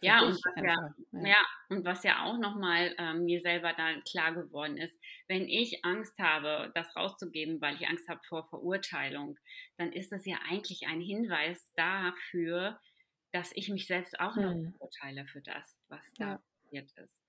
Ja, 0.00 0.26
und 0.26 0.40
ja 0.60 0.76
ja. 1.12 1.36
und 1.68 1.84
was 1.84 2.02
ja 2.04 2.24
auch 2.24 2.38
noch 2.38 2.56
mal, 2.56 2.94
ähm, 2.98 3.24
mir 3.24 3.40
selber 3.40 3.72
dann 3.72 4.02
klar 4.04 4.34
geworden 4.34 4.76
ist, 4.78 4.98
wenn 5.28 5.48
ich 5.48 5.84
Angst 5.84 6.18
habe, 6.18 6.70
das 6.74 6.94
rauszugeben, 6.96 7.60
weil 7.60 7.76
ich 7.76 7.88
Angst 7.88 8.08
habe 8.08 8.20
vor 8.28 8.48
Verurteilung, 8.48 9.38
dann 9.78 9.92
ist 9.92 10.12
das 10.12 10.26
ja 10.26 10.38
eigentlich 10.48 10.86
ein 10.86 11.00
Hinweis 11.00 11.72
dafür, 11.74 12.80
dass 13.32 13.52
ich 13.54 13.68
mich 13.68 13.86
selbst 13.86 14.20
auch 14.20 14.36
noch 14.38 14.54
Mhm. 14.54 14.74
verurteile 14.78 15.26
für 15.26 15.40
das, 15.42 15.76
was 15.88 16.02
da 16.18 16.26
Ja. 16.26 16.42
passiert 16.64 16.92
ist. 16.98 17.20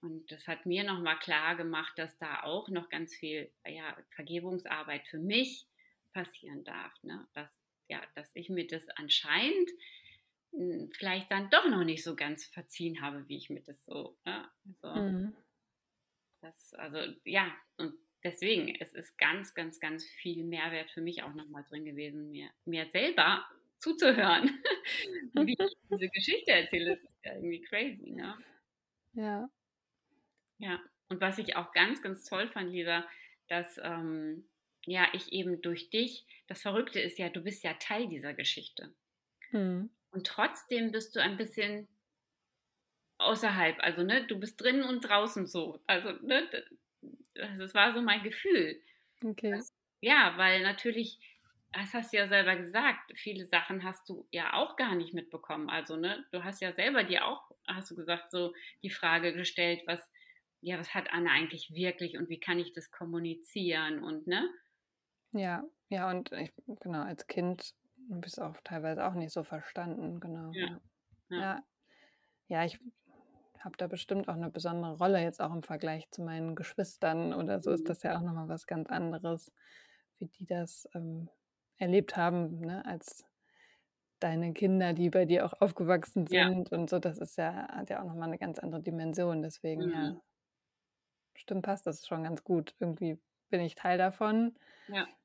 Und 0.00 0.30
das 0.30 0.46
hat 0.46 0.66
mir 0.66 0.84
noch 0.84 1.00
mal 1.00 1.16
klargemacht, 1.18 1.98
dass 1.98 2.18
da 2.18 2.42
auch 2.42 2.68
noch 2.68 2.88
ganz 2.88 3.14
viel, 3.14 3.52
ja, 3.66 3.96
Vergebungsarbeit 4.14 5.06
für 5.08 5.18
mich 5.18 5.66
passieren 6.12 6.64
darf, 6.64 6.92
ne? 7.02 7.28
Dass 7.34 7.50
ja, 7.88 8.02
dass 8.16 8.30
ich 8.34 8.48
mir 8.48 8.66
das 8.66 8.88
anscheinend, 8.96 9.70
hm, 9.70 9.76
vielleicht 10.92 11.30
dann 11.30 11.50
doch 11.50 11.68
noch 11.68 11.84
nicht 11.84 12.02
so 12.04 12.16
ganz 12.16 12.46
verziehen 12.46 13.00
habe, 13.02 13.28
wie 13.28 13.36
ich 13.36 13.50
mir 13.50 13.62
das 13.62 13.84
so, 13.84 14.16
ne, 14.24 14.48
so 14.80 14.88
Mhm. 14.94 15.34
das 16.40 16.74
also, 16.74 16.98
ja, 17.24 17.54
und 17.78 17.94
deswegen, 18.22 18.74
es 18.80 18.92
ist 18.92 19.18
ganz, 19.18 19.54
ganz, 19.54 19.80
ganz 19.80 20.04
viel 20.04 20.44
Mehrwert 20.44 20.90
für 20.90 21.00
mich 21.00 21.22
auch 21.22 21.34
noch 21.34 21.48
mal 21.48 21.62
drin 21.64 21.84
gewesen, 21.84 22.30
mir 22.30 22.50
mir 22.64 22.86
selber 22.90 23.44
zuzuhören, 23.78 24.50
wie 25.34 25.54
ich 25.58 25.74
diese 25.90 26.08
Geschichte 26.08 26.52
erzähle. 26.52 26.96
Das 26.96 27.04
ist 27.04 27.24
ja 27.24 27.34
irgendwie 27.34 27.62
crazy, 27.62 28.10
ne? 28.12 28.38
Ja. 29.14 29.48
Ja, 30.58 30.80
und 31.08 31.20
was 31.22 31.38
ich 31.38 31.56
auch 31.56 31.72
ganz, 31.72 32.02
ganz 32.02 32.24
toll 32.24 32.48
fand, 32.48 32.70
Lisa, 32.72 33.06
dass, 33.48 33.78
ähm, 33.82 34.48
ja, 34.84 35.08
ich 35.14 35.32
eben 35.32 35.60
durch 35.62 35.88
dich 35.90 36.26
das 36.46 36.62
Verrückte 36.62 37.00
ist 37.00 37.18
ja, 37.18 37.28
du 37.30 37.40
bist 37.42 37.64
ja 37.64 37.74
Teil 37.74 38.08
dieser 38.08 38.34
Geschichte. 38.34 38.94
Mhm. 39.52 39.90
Und 40.16 40.26
trotzdem 40.26 40.92
bist 40.92 41.14
du 41.14 41.20
ein 41.20 41.36
bisschen 41.36 41.86
außerhalb. 43.18 43.76
Also, 43.80 44.02
ne, 44.02 44.26
du 44.26 44.40
bist 44.40 44.58
drinnen 44.58 44.82
und 44.82 45.02
draußen 45.02 45.46
so. 45.46 45.78
Also, 45.86 46.12
ne, 46.24 46.48
das 47.34 47.74
war 47.74 47.92
so 47.92 48.00
mein 48.00 48.22
Gefühl. 48.22 48.80
Okay. 49.22 49.50
Das 49.50 49.74
ja, 50.00 50.34
weil 50.38 50.62
natürlich 50.62 51.18
das 51.72 51.92
hast 51.92 52.14
du 52.14 52.16
ja 52.16 52.28
selber 52.28 52.56
gesagt, 52.56 53.12
viele 53.16 53.44
Sachen 53.44 53.84
hast 53.84 54.08
du 54.08 54.26
ja 54.30 54.54
auch 54.54 54.76
gar 54.76 54.94
nicht 54.94 55.12
mitbekommen. 55.12 55.68
Also, 55.68 55.96
ne, 55.96 56.24
du 56.32 56.42
hast 56.42 56.62
ja 56.62 56.72
selber 56.72 57.04
dir 57.04 57.26
auch 57.26 57.50
hast 57.66 57.90
du 57.90 57.94
gesagt, 57.94 58.30
so 58.30 58.54
die 58.82 58.88
Frage 58.88 59.34
gestellt, 59.34 59.82
was 59.84 60.00
ja, 60.62 60.78
was 60.78 60.94
hat 60.94 61.12
Anne 61.12 61.30
eigentlich 61.30 61.74
wirklich 61.74 62.16
und 62.16 62.30
wie 62.30 62.40
kann 62.40 62.58
ich 62.58 62.72
das 62.72 62.90
kommunizieren 62.90 64.02
und 64.02 64.26
ne? 64.26 64.48
Ja, 65.32 65.62
ja, 65.90 66.08
und 66.08 66.32
ich 66.32 66.50
genau, 66.80 67.02
als 67.02 67.26
Kind 67.26 67.74
habe 68.10 68.26
ich's 68.26 68.38
auch 68.38 68.56
teilweise 68.64 69.06
auch 69.06 69.14
nicht 69.14 69.32
so 69.32 69.42
verstanden, 69.42 70.20
genau, 70.20 70.54
Ja, 70.54 70.66
ja. 70.66 70.80
ja. 71.30 71.42
Ja. 71.42 71.64
Ja, 72.48 72.64
ich 72.64 72.80
habe 73.60 73.76
da 73.78 73.86
bestimmt 73.88 74.28
auch 74.28 74.36
'ne 74.36 74.50
besondere 74.50 74.98
Rolle 74.98 75.22
jetzt 75.22 75.40
auch 75.42 75.52
im 75.54 75.62
Vergleich 75.64 76.10
zu 76.12 76.22
meinen 76.22 76.56
Geschwistern 76.56 77.34
oder 77.34 77.62
so 77.62 77.72
ist 77.72 77.88
Mhm. 77.88 77.90
das 77.90 78.02
ja 78.04 78.16
auch 78.18 78.22
noch 78.22 78.34
mal 78.34 78.48
was 78.48 78.66
ganz 78.66 78.88
anderes, 78.90 79.52
wie 80.18 80.28
die 80.28 80.46
das, 80.46 80.88
ähm, 80.94 81.30
erlebt 81.78 82.16
haben, 82.16 82.60
ne, 82.60 82.84
als 82.86 83.26
deine 84.20 84.54
Kinder, 84.54 84.94
die 84.94 85.10
bei 85.10 85.26
dir 85.26 85.46
auch 85.46 85.54
aufgewachsen 85.62 86.26
Ja. 86.30 86.46
sind 86.46 86.72
und 86.72 86.90
so, 86.90 86.98
das 87.00 87.18
ist 87.18 87.36
ja 87.38 87.68
hat 87.70 87.90
ja 87.90 88.02
auch 88.02 88.06
noch 88.06 88.16
mal 88.16 88.28
'ne 88.28 88.38
ganz 88.38 88.58
andere 88.60 88.82
Dimension. 88.82 89.42
Deswegen, 89.42 89.90
Mhm. 89.92 89.92
ja 89.92 90.22
stimmt, 91.38 91.62
passt 91.64 91.86
das 91.86 92.06
schon 92.06 92.24
ganz 92.24 92.44
gut. 92.44 92.74
Irgendwie 92.80 93.18
bin 93.50 93.60
ich 93.60 93.74
Teil 93.74 93.98
davon 93.98 94.56
Ja. 94.88 95.16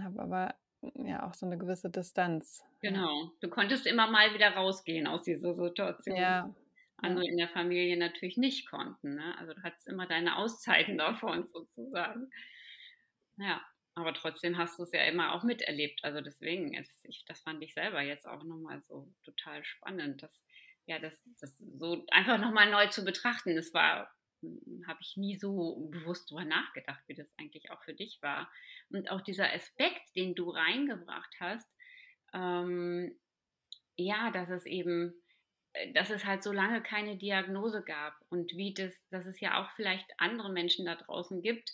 habe 0.00 0.22
aber, 0.22 0.54
ja, 0.94 1.26
auch 1.28 1.34
so 1.34 1.46
'ne 1.46 1.58
gewisse 1.58 1.90
Distanz. 1.90 2.64
Genau. 2.82 3.30
Du 3.40 3.48
konntest 3.48 3.86
immer 3.86 4.08
mal 4.10 4.34
wieder 4.34 4.50
rausgehen 4.54 5.06
aus 5.06 5.22
dieser 5.22 5.54
Situation. 5.54 6.16
Ja. 6.16 6.54
Andere 6.96 7.24
in 7.28 7.36
der 7.38 7.48
Familie 7.48 7.96
natürlich 7.96 8.36
nicht 8.36 8.68
konnten, 8.68 9.14
ne? 9.14 9.36
Also, 9.38 9.54
du 9.54 9.62
hattest 9.62 9.88
immer 9.88 10.06
deine 10.06 10.36
Auszeiten 10.36 10.98
davon 10.98 11.48
sozusagen. 11.52 12.30
Ja, 13.38 13.62
aber 13.94 14.14
trotzdem 14.14 14.58
hast 14.58 14.78
du's 14.78 14.92
ja 14.92 15.04
immer 15.04 15.34
auch 15.34 15.42
miterlebt. 15.44 16.04
Also, 16.04 16.20
deswegen 16.20 16.74
ist 16.74 17.04
ich 17.04 17.24
das 17.26 17.40
fand 17.42 17.62
ich 17.62 17.74
selber 17.74 18.02
jetzt 18.02 18.26
auch 18.26 18.44
noch 18.44 18.58
mal 18.58 18.82
so 18.82 19.12
total 19.24 19.64
spannend, 19.64 20.22
dass 20.22 20.44
ja, 20.86 20.98
das 20.98 21.20
das 21.40 21.56
so 21.58 22.04
einfach 22.10 22.38
noch 22.38 22.52
mal 22.52 22.70
neu 22.70 22.88
zu 22.88 23.04
betrachten. 23.04 23.54
Das 23.56 23.72
war 23.74 24.12
habe 24.86 24.98
ich 25.02 25.16
nie 25.16 25.36
so 25.36 25.88
bewusst 25.90 26.30
drüber 26.30 26.44
nachgedacht, 26.44 27.02
wie 27.06 27.14
das 27.14 27.32
eigentlich 27.38 27.70
auch 27.70 27.82
für 27.82 27.94
dich 27.94 28.20
war. 28.22 28.50
Und 28.90 29.10
auch 29.10 29.20
dieser 29.22 29.52
Aspekt, 29.52 30.02
den 30.16 30.34
du 30.34 30.50
reingebracht 30.50 31.34
hast, 31.40 31.68
ähm, 32.34 33.18
ja, 33.96 34.30
dass 34.30 34.50
es 34.50 34.66
eben 34.66 35.14
äh, 35.72 35.92
dass 35.92 36.10
es 36.10 36.24
halt 36.24 36.42
so 36.42 36.52
lange 36.52 36.82
keine 36.82 37.16
Diagnose 37.18 37.82
gab 37.84 38.14
und 38.30 38.52
wie 38.56 38.74
das 38.74 39.08
dass 39.10 39.26
es 39.26 39.40
ja 39.40 39.62
auch 39.62 39.70
vielleicht 39.76 40.08
andere 40.18 40.52
Menschen 40.52 40.86
da 40.86 40.96
draußen 40.96 41.42
gibt, 41.42 41.72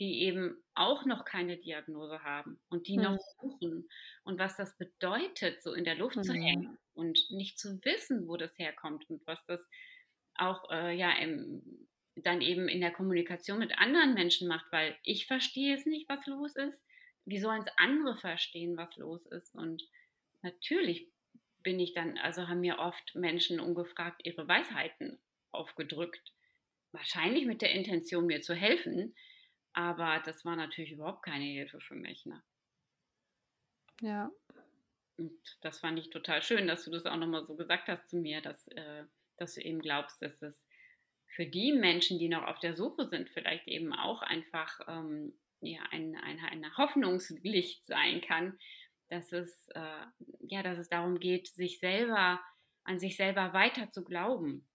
die 0.00 0.22
eben 0.22 0.64
auch 0.74 1.04
noch 1.06 1.24
keine 1.24 1.56
Diagnose 1.58 2.22
haben 2.22 2.60
und 2.68 2.88
die 2.88 2.98
noch 2.98 3.16
Mhm. 3.16 3.34
suchen 3.40 3.88
und 4.24 4.38
was 4.38 4.56
das 4.56 4.76
bedeutet, 4.78 5.62
so 5.62 5.72
in 5.74 5.84
der 5.84 5.96
Luft 5.96 6.24
zu 6.24 6.32
Mhm. 6.32 6.34
hängen 6.34 6.78
und 6.94 7.18
nicht 7.30 7.58
zu 7.58 7.78
wissen, 7.84 8.28
wo 8.28 8.36
das 8.36 8.58
herkommt 8.58 9.08
und 9.10 9.26
was 9.26 9.44
das 9.46 9.66
auch, 10.36 10.70
äh, 10.70 10.94
ja, 10.96 11.12
im 11.18 11.88
dann 12.16 12.40
eben 12.40 12.68
in 12.68 12.80
der 12.80 12.92
Kommunikation 12.92 13.58
mit 13.58 13.78
anderen 13.78 14.14
Menschen 14.14 14.48
macht, 14.48 14.70
weil 14.70 14.96
ich 15.02 15.26
verstehe 15.26 15.74
es 15.74 15.86
nicht, 15.86 16.08
was 16.08 16.26
los 16.26 16.54
ist. 16.56 16.80
Wie 17.24 17.38
sollen's 17.38 17.68
andere 17.76 18.16
verstehen, 18.16 18.76
was 18.76 18.96
los 18.96 19.26
ist? 19.26 19.54
Und 19.54 19.82
natürlich 20.42 21.08
bin 21.62 21.80
ich 21.80 21.94
dann 21.94 22.18
also, 22.18 22.48
haben 22.48 22.60
mir 22.60 22.78
oft 22.78 23.14
Menschen 23.14 23.58
ungefragt 23.58 24.20
ihre 24.24 24.46
Weisheiten 24.46 25.18
aufgedrückt. 25.50 26.32
Wahrscheinlich 26.92 27.46
mit 27.46 27.62
der 27.62 27.72
Intention, 27.72 28.26
mir 28.26 28.42
zu 28.42 28.54
helfen, 28.54 29.16
aber 29.72 30.22
das 30.24 30.44
war 30.44 30.54
natürlich 30.54 30.92
überhaupt 30.92 31.24
keine 31.24 31.44
Hilfe 31.44 31.80
für 31.80 31.96
mich, 31.96 32.26
ne? 32.26 32.42
Ja. 34.00 34.30
Und 35.16 35.32
das 35.62 35.80
fand 35.80 35.98
ich 35.98 36.10
total 36.10 36.42
schön, 36.42 36.66
dass 36.66 36.84
du 36.84 36.90
das 36.90 37.06
auch 37.06 37.16
noch 37.16 37.26
mal 37.26 37.46
so 37.46 37.56
gesagt 37.56 37.88
hast 37.88 38.08
zu 38.10 38.16
mir, 38.16 38.40
dass 38.40 38.68
äh, 38.68 39.04
dass 39.36 39.54
du 39.54 39.62
eben 39.62 39.80
glaubst, 39.80 40.22
dass 40.22 40.40
es 40.42 40.63
für 41.34 41.46
die 41.46 41.72
Menschen, 41.72 42.18
die 42.18 42.28
noch 42.28 42.44
auf 42.44 42.60
der 42.60 42.76
Suche 42.76 43.08
sind, 43.08 43.28
vielleicht 43.30 43.66
eben 43.66 43.92
auch 43.92 44.22
einfach, 44.22 44.80
ähm, 44.88 45.34
ja, 45.60 45.80
ein 45.90 46.16
ein 46.16 46.38
ein 46.40 46.76
Hoffnungslicht 46.76 47.86
sein 47.86 48.20
kann, 48.20 48.58
dass 49.08 49.32
es 49.32 49.68
äh, 49.74 50.06
ja, 50.40 50.62
dass 50.62 50.78
es 50.78 50.88
darum 50.88 51.18
geht, 51.18 51.48
sich 51.48 51.78
selber 51.80 52.40
an 52.84 52.98
sich 52.98 53.16
selber 53.16 53.52
weiter 53.52 53.90
zu 53.90 54.04
glauben 54.04 54.68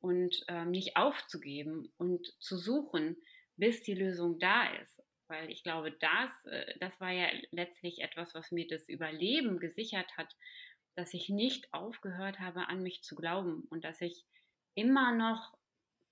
und, 0.00 0.44
ähm, 0.48 0.70
nicht 0.70 0.96
aufzugeben 0.96 1.90
und 1.96 2.26
zu 2.38 2.58
suchen, 2.58 3.16
bis 3.56 3.82
die 3.82 3.94
Lösung 3.94 4.38
da 4.38 4.70
ist. 4.74 5.02
Weil 5.28 5.50
ich 5.50 5.64
glaube, 5.64 5.90
das 5.92 6.44
äh, 6.44 6.78
das 6.80 7.00
war 7.00 7.10
ja 7.12 7.28
letztlich 7.50 8.00
etwas, 8.00 8.34
was 8.34 8.52
mir 8.52 8.66
das 8.66 8.88
Überleben 8.88 9.58
gesichert 9.58 10.16
hat, 10.16 10.34
dass 10.96 11.14
ich 11.14 11.28
nicht 11.28 11.72
aufgehört 11.72 12.38
habe, 12.40 12.68
an 12.68 12.82
mich 12.82 13.02
zu 13.02 13.16
glauben 13.16 13.64
und 13.70 13.84
dass 13.84 14.00
ich 14.00 14.24
immer 14.74 15.12
noch 15.12 15.56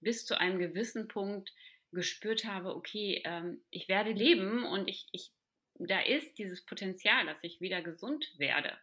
bis 0.05 0.27
zu 0.27 0.38
einem 0.38 0.59
gewissen 0.61 1.09
Punkt 1.09 1.53
gespürt 1.93 2.45
habe: 2.47 2.77
„Okay, 2.77 3.23
ähm, 3.25 3.64
ich 3.71 3.88
werde 3.88 4.12
leben 4.12 4.64
und 4.64 4.88
ich 4.88 5.09
ich 5.12 5.33
da 5.77 6.01
ist 6.01 6.38
dieses 6.38 6.64
Potenzial, 6.64 7.27
dass 7.27 7.38
ich 7.43 7.61
wieder 7.61 7.83
gesund 7.83 8.33
werde.“ 8.38 8.79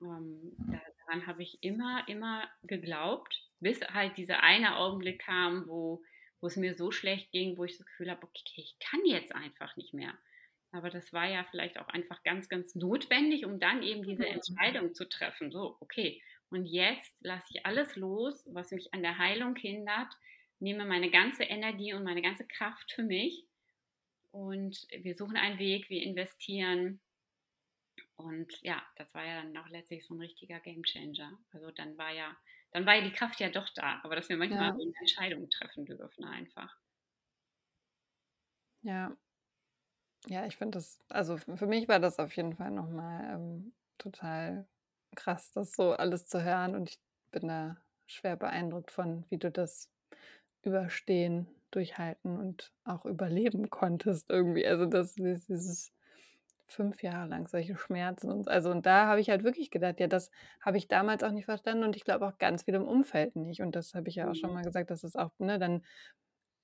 Ähm, 0.00 0.58
da 0.70 0.78
daran 1.06 1.26
habe 1.26 1.42
ich 1.42 1.62
immer, 1.62 2.06
immer 2.08 2.48
geglaubt, 2.62 3.34
bis 3.60 3.80
halt 3.82 4.16
dieser 4.16 4.42
eine 4.42 4.76
Augenblick 4.76 5.20
kam, 5.20 5.66
wo 5.68 6.02
wo 6.40 6.48
es 6.48 6.56
mir 6.56 6.74
so 6.74 6.90
schlecht 6.90 7.30
ging, 7.30 7.56
wo 7.56 7.62
ich 7.64 7.76
das 7.78 7.86
Gefühl 7.86 8.10
habe: 8.10 8.24
„Okay, 8.26 8.42
ich 8.56 8.76
kann 8.80 9.00
jetzt 9.06 9.32
einfach 9.34 9.76
nicht 9.76 9.94
mehr.“ 9.94 10.18
Aber 10.72 10.90
das 10.90 11.12
war 11.12 11.28
ja 11.28 11.44
vielleicht 11.50 11.78
auch 11.78 11.88
einfach 11.88 12.22
ganz, 12.24 12.48
ganz 12.48 12.74
notwendig, 12.74 13.44
um 13.44 13.60
dann 13.60 13.82
eben 13.82 14.02
diese. 14.04 14.26
Entscheidung 14.26 14.92
zu 14.94 15.08
treffen. 15.08 15.52
So, 15.52 15.76
okay, 15.80 16.20
und 16.52 16.66
jetzt 16.66 17.14
lasse 17.20 17.46
ich 17.50 17.66
alles 17.66 17.96
los, 17.96 18.44
was 18.52 18.70
mich 18.72 18.94
an 18.94 19.02
der 19.02 19.18
Heilung 19.18 19.56
hindert, 19.56 20.12
nehme 20.60 20.84
meine 20.86 21.10
ganze 21.10 21.44
Energie 21.44 21.94
und 21.94 22.04
meine 22.04 22.22
ganze 22.22 22.46
Kraft 22.46 22.92
für 22.92 23.02
mich 23.04 23.46
und 24.32 24.86
wir 24.92 25.16
suchen 25.16 25.36
einen 25.38 25.58
Weg, 25.60 25.90
wir 25.90 26.02
investieren. 26.02 27.00
Und 28.18 28.52
ja, 28.62 28.82
das 28.96 29.14
war 29.14 29.24
ja 29.24 29.42
dann 29.42 29.56
auch 29.56 29.68
letztlich 29.68 30.04
so 30.06 30.14
'n 30.14 30.20
richtiger 30.20 30.60
Gamechanger. 30.60 31.38
Also, 31.52 31.70
dann 31.70 31.96
war 31.98 32.12
ja 32.12 32.36
dann 32.72 32.86
war 32.86 32.94
ja 32.96 33.02
die 33.02 33.12
Kraft 33.12 33.40
ja 33.40 33.50
doch 33.50 33.68
da, 33.74 34.00
aber 34.02 34.16
dass 34.16 34.28
wir 34.28 34.36
manchmal 34.36 34.72
Ja. 34.72 34.76
so 34.76 34.84
'ne 34.84 34.92
Entscheidung 35.00 35.48
treffen 35.50 35.84
dürfen 35.86 36.24
einfach. 36.24 36.78
Ja. 38.84 39.16
Ja, 40.28 40.46
ich 40.46 40.56
finde 40.56 40.78
das 40.78 41.00
also, 41.08 41.36
für 41.36 41.66
mich 41.66 41.88
war 41.88 41.98
das 41.98 42.18
auf 42.18 42.36
jeden 42.36 42.54
Fall 42.54 42.70
noch 42.70 42.88
mal, 42.88 43.34
ähm, 43.34 43.72
total 43.98 44.68
krass, 45.16 45.52
das 45.52 45.72
so 45.74 45.92
alles 45.92 46.26
zu 46.26 46.42
hören 46.44 46.74
und 46.74 46.90
ich 46.90 47.00
bin 47.30 47.48
da 47.48 47.78
schwer 48.06 48.36
beeindruckt 48.36 48.90
von, 48.90 49.24
wie 49.30 49.38
du 49.38 49.50
das 49.50 49.90
überstehen, 50.62 51.48
durchhalten 51.70 52.38
und 52.38 52.72
auch 52.84 53.04
überleben 53.06 53.70
konntest 53.70 54.30
irgendwie. 54.30 54.66
Also, 54.66 54.86
das 54.86 55.14
dies 55.14 55.46
dieses 55.46 55.92
5 56.66 57.02
Jahre 57.02 57.28
lang 57.28 57.48
solche 57.48 57.76
Schmerzen 57.76 58.30
und 58.30 58.48
also, 58.48 58.70
und 58.70 58.86
da 58.86 59.06
habe 59.06 59.20
ich 59.20 59.30
halt 59.30 59.44
wirklich 59.44 59.70
gedacht: 59.70 60.00
„Ja, 60.00 60.06
das 60.08 60.30
habe 60.60 60.78
ich 60.78 60.88
damals 60.88 61.22
auch 61.24 61.32
nicht 61.32 61.44
verstanden 61.46 61.84
und 61.84 61.96
ich 61.96 62.04
glaube 62.04 62.26
auch 62.26 62.38
ganz 62.38 62.64
viele 62.64 62.78
im 62.78 62.88
Umfeld 62.88 63.36
nicht.“ 63.36 63.60
Und 63.62 63.76
das 63.76 63.94
habe 63.94 64.08
ich 64.08 64.16
ja 64.16 64.30
auch 64.30 64.34
schon 64.36 64.52
Mhm. 64.52 64.54
mal 64.54 64.64
gesagt, 64.64 64.90
dass 64.90 65.04
es 65.04 65.16
auch, 65.16 65.32
ne, 65.38 65.58
dann 65.58 65.84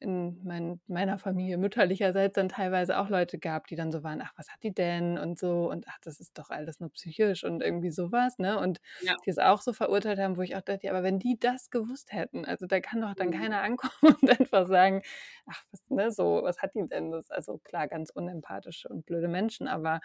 in 0.00 0.40
mein 0.44 0.80
meiner 0.86 1.18
Familie 1.18 1.58
mütterlicherseits 1.58 2.34
dann 2.34 2.48
teilweise 2.48 2.98
auch 2.98 3.08
Leute 3.08 3.38
gab, 3.38 3.66
die 3.66 3.76
dann 3.76 3.92
so 3.92 4.02
waren: 4.04 4.20
„Ach, 4.22 4.32
was 4.36 4.48
hat 4.50 4.62
die 4.62 4.72
denn?“ 4.74 5.18
und 5.18 5.38
so 5.38 5.70
und: 5.70 5.86
„Ach, 5.88 5.98
das 6.02 6.20
ist 6.20 6.38
doch 6.38 6.50
alles 6.50 6.80
nur 6.80 6.90
psychisch“ 6.92 7.44
und 7.44 7.62
irgendwie 7.62 7.90
so 7.90 8.12
was, 8.12 8.38
ne? 8.38 8.58
Und 8.58 8.80
Ja. 8.98 9.18
die 9.24 9.30
es 9.30 9.38
auch 9.38 9.60
so 9.62 9.72
verurteilt 9.72 10.18
haben, 10.18 10.36
wo 10.36 10.42
ich 10.42 10.56
auch 10.56 10.60
dachte: 10.62 10.86
„Ja, 10.86 10.92
aber 10.92 11.02
wenn 11.02 11.18
die 11.18 11.38
das 11.38 11.70
gewusst 11.70 12.12
hätten, 12.12 12.44
also, 12.44 12.66
da 12.66 12.80
kann 12.80 13.00
doch 13.00 13.14
dann 13.14 13.30
Mhm. 13.30 13.32
keiner 13.32 13.62
ankommen 13.62 13.92
und 14.22 14.40
einfach 14.40 14.66
sagen: 14.66 15.02
‚Ach, 15.46 15.62
was 15.70 15.82
ne, 15.88 16.10
so, 16.12 16.40
was 16.42 16.58
hat 16.62 16.74
die 16.74 16.86
denn?‘“ 16.88 17.10
Das 17.10 17.30
also, 17.30 17.58
klar, 17.58 17.88
ganz 17.88 18.10
unempathische 18.10 18.88
und 18.88 19.06
blöde 19.06 19.28
Menschen, 19.28 19.68
aber, 19.68 20.00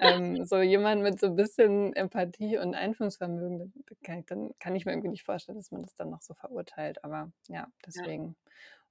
ähm, 0.00 0.44
so 0.44 0.60
jemand 0.60 1.02
mit 1.02 1.18
so 1.20 1.34
bisschen 1.34 1.92
Empathie 1.94 2.58
und 2.58 2.74
Einfühlungsvermögen, 2.74 3.72
kann 4.04 4.18
ich 4.20 4.26
dann 4.26 4.50
kann 4.58 4.76
ich 4.76 4.84
mir 4.86 4.92
irgendwie 4.92 5.08
nicht 5.10 5.24
vorstellen, 5.24 5.58
dass 5.58 5.70
man 5.72 5.82
das 5.82 5.94
dann 5.96 6.10
noch 6.10 6.22
so 6.22 6.34
verurteilt, 6.34 7.04
aber 7.04 7.32
ja, 7.48 7.68
Ja. 7.94 8.08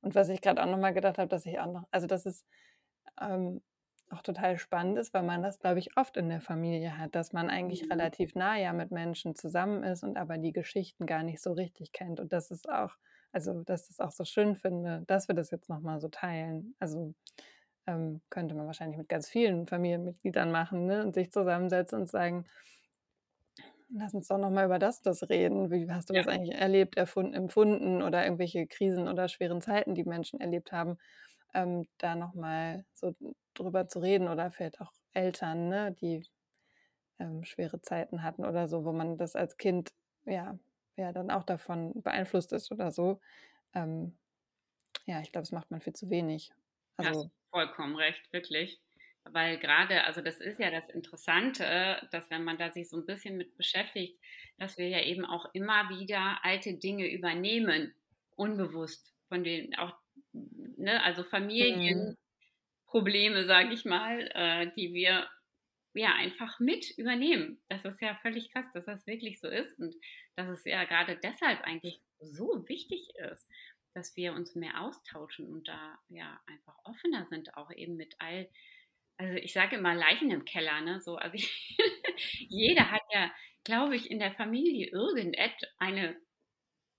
Und 0.01 0.15
was 0.15 0.29
ich 0.29 0.41
grad 0.41 0.59
auch 0.59 0.65
noch 0.67 0.77
mal 0.79 0.93
gedacht 0.93 1.17
habe, 1.17 1.27
dass 1.29 1.45
ich 1.45 1.59
auch 1.59 1.71
noch 1.71 1.83
also, 1.91 2.07
dass 2.07 2.25
es, 2.25 2.45
ähm, 3.21 3.61
auch 4.09 4.21
total 4.21 4.57
spannend 4.57 4.97
ist, 4.97 5.13
weil 5.13 5.23
man 5.23 5.43
das, 5.43 5.59
glaube 5.59 5.79
ich, 5.79 5.97
oft 5.97 6.15
in 6.15 6.29
der 6.29 6.39
Familie 6.41 6.97
hat, 6.97 7.13
dass 7.15 7.33
man 7.33 7.49
eigentlich 7.49 7.89
Mhm. 7.89 7.91
relativ 7.91 8.35
nah 8.35 8.55
ja 8.57 8.71
mit 8.71 8.89
Menschen 8.91 9.35
zusammen 9.35 9.83
ist 9.83 10.03
und 10.03 10.17
aber 10.17 10.37
die 10.37 10.53
Geschichten 10.53 11.05
gar 11.05 11.23
nicht 11.23 11.41
so 11.41 11.51
richtig 11.53 11.91
kennt 11.91 12.19
und 12.21 12.31
das 12.33 12.49
ist 12.51 12.69
auch 12.69 12.95
also, 13.33 13.61
dass 13.63 13.89
ich 13.89 13.97
das 13.97 13.99
auch 14.07 14.11
so 14.11 14.23
schön 14.23 14.55
finde, 14.55 15.03
dass 15.07 15.27
wir 15.27 15.35
das 15.35 15.51
jetzt 15.51 15.69
noch 15.69 15.81
mal 15.81 15.99
so 15.99 16.07
teilen. 16.07 16.75
Also, 16.79 17.13
ähm, 17.87 18.21
könnte 18.29 18.55
man 18.55 18.65
wahrscheinlich 18.67 18.97
mit 18.97 19.09
ganz 19.09 19.29
vielen 19.29 19.67
Familienmitgliedern 19.67 20.51
machen, 20.51 20.85
ne, 20.85 21.03
und 21.03 21.15
sich 21.15 21.31
zusammensetzen 21.31 22.01
und 22.01 22.09
sagen 22.09 22.45
„Lass 23.89 24.13
uns 24.13 24.27
doch 24.27 24.37
noch 24.37 24.49
mal 24.51 24.65
über 24.65 24.79
das 24.79 25.01
das 25.01 25.29
reden. 25.29 25.71
Wie 25.71 25.89
hast 25.89 26.09
du 26.09 26.13
Ja. 26.13 26.23
das 26.23 26.27
eigentlich 26.27 26.55
erlebt, 26.55 26.97
erfunden 26.97 27.33
empfunden 27.33 28.01
oder 28.01 28.23
irgendwelche 28.25 28.67
Krisen 28.67 29.07
oder 29.07 29.29
schweren 29.29 29.61
Zeiten, 29.61 29.95
die 29.95 30.03
Menschen 30.03 30.41
erlebt 30.41 30.71
haben?“ 30.73 30.97
Ähm, 31.53 31.87
da 31.97 32.15
noch 32.15 32.33
mal 32.33 32.85
so 32.93 33.15
drüber 33.55 33.87
zu 33.87 33.99
reden 33.99 34.27
oder 34.29 34.51
vielleicht 34.51 34.81
auch 34.81 34.91
Eltern, 35.13 35.69
ne, 35.69 35.93
die, 35.93 36.23
ähm, 37.19 37.43
schwere 37.45 37.81
Zeiten 37.81 38.23
hatten 38.23 38.45
oder 38.45 38.67
so, 38.69 38.85
wo 38.85 38.93
man 38.93 39.17
das 39.17 39.35
als 39.35 39.57
Kind 39.57 39.91
ja 40.25 40.59
ja, 40.97 41.11
dann 41.13 41.31
auch 41.31 41.43
davon 41.43 42.01
beeinflusst 42.03 42.53
ist 42.53 42.71
oder 42.71 42.91
so. 42.91 43.19
Ähm, 43.75 44.17
ja, 45.07 45.21
ich 45.21 45.31
glaube, 45.31 45.43
das 45.43 45.51
macht 45.53 45.71
man 45.71 45.81
viel 45.81 45.93
zu 45.93 46.09
wenig. 46.11 46.51
Ja, 46.99 47.09
hast 47.09 47.25
Also 47.25 47.31
vollkommen 47.51 47.95
recht, 47.95 48.31
wirklich. 48.33 48.79
Weil 49.33 49.57
grade 49.59 50.03
also, 50.05 50.21
das 50.21 50.39
ist 50.39 50.59
ja 50.59 50.71
das 50.71 50.89
Interessante, 50.89 52.07
dass 52.11 52.29
wenn 52.29 52.43
man 52.43 52.57
da 52.57 52.71
sich 52.71 52.89
so 52.89 52.97
'n 52.97 53.05
bisschen 53.05 53.37
mit 53.37 53.57
beschäftigt, 53.57 54.19
dass 54.57 54.77
wir 54.77 54.87
ja 54.89 55.01
eben 55.01 55.25
auch 55.25 55.47
immer 55.53 55.89
wieder 55.89 56.39
alte 56.43 56.75
Dinge 56.77 57.11
übernehmen, 57.11 57.93
unbewusst, 58.35 59.13
von 59.29 59.43
denen 59.43 59.75
auch 59.75 59.97
ne, 60.33 61.03
also, 61.03 61.23
Mhm. 61.59 62.15
Familienprobleme, 62.87 63.45
sage 63.45 63.73
ich 63.73 63.85
mal, 63.85 64.29
äh, 64.33 64.71
die 64.75 64.93
wir 64.93 65.29
ja 65.93 66.13
einfach 66.15 66.59
mit 66.59 66.91
übernehmen. 66.97 67.61
Das 67.69 67.85
ist 67.85 68.01
ja 68.01 68.15
völlig 68.21 68.51
krass, 68.51 68.67
dass 68.73 68.85
das 68.85 69.07
wirklich 69.07 69.39
so 69.39 69.47
ist 69.49 69.77
und 69.79 69.95
dass 70.35 70.49
es 70.49 70.65
ja 70.65 70.85
gerade 70.85 71.17
deshalb 71.17 71.61
eigentlich 71.63 72.01
so 72.19 72.63
wichtig 72.67 73.09
ist, 73.15 73.49
dass 73.93 74.15
wir 74.15 74.33
uns 74.33 74.55
mehr 74.55 74.81
austauschen 74.81 75.47
und 75.51 75.67
da 75.67 75.99
ja 76.09 76.39
einfach 76.47 76.77
offener 76.85 77.25
sind, 77.27 77.55
auch 77.55 77.71
eben 77.71 77.95
mit 77.97 78.15
all, 78.19 78.49
also 79.17 79.33
ich 79.35 79.53
sage 79.53 79.77
immer 79.77 79.95
Leichen 79.95 80.31
im 80.31 80.45
Keller, 80.45 80.81
ne? 80.81 81.01
So, 81.01 81.15
also 81.15 81.35
ich, 81.35 81.77
jeder 82.49 82.91
hat 82.91 83.01
ja, 83.13 83.31
glaube 83.63 83.95
ich, 83.95 84.09
in 84.11 84.19
der 84.19 84.33
Familie 84.33 84.87
irgendeine 84.91 86.17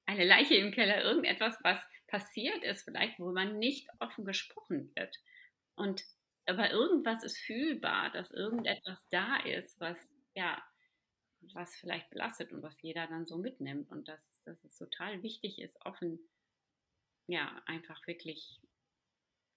eine 0.06 0.24
Leiche 0.24 0.54
im 0.56 0.72
Keller, 0.72 1.02
irgendetwas, 1.04 1.56
was 1.62 1.80
passiert 2.08 2.64
ist, 2.64 2.82
vielleicht, 2.84 3.18
wo 3.18 3.30
man 3.32 3.58
nicht 3.58 3.88
offen 4.00 4.24
gesprochen 4.24 4.90
wird. 4.96 5.14
Und 5.76 6.02
aber 6.46 6.70
irgendwas 6.70 7.22
ist 7.24 7.38
fühlbar, 7.38 8.10
dass 8.10 8.30
irgendetwas 8.30 9.06
da 9.10 9.36
ist, 9.44 9.78
was 9.80 9.98
ja, 10.34 10.62
was 11.54 11.76
vielleicht 11.76 12.10
belastet 12.10 12.52
und 12.52 12.62
was 12.62 12.80
jeder 12.82 13.06
dann 13.06 13.26
so 13.26 13.38
mitnimmt 13.38 13.90
und 13.90 14.08
dass, 14.08 14.42
dass 14.44 14.62
es 14.64 14.76
total 14.78 15.22
wichtig 15.22 15.58
ist, 15.60 15.76
offen, 15.84 16.18
ja, 17.26 17.62
einfach 17.66 18.06
wirklich 18.06 18.60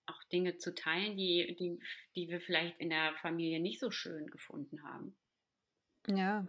auch 0.08 0.24
Dinge 0.32 0.58
zu 0.58 0.74
teilen, 0.74 1.18
die, 1.18 1.56
die, 1.60 1.80
die 2.16 2.30
wir 2.30 2.42
vielleicht 2.42 2.80
in 2.80 2.90
der 2.90 3.14
Familie 3.22 3.60
nicht 3.60 3.80
so 3.80 3.92
schön 3.92 4.28
gefunden 4.28 4.84
haben. 4.84 5.16
Ja. 6.08 6.46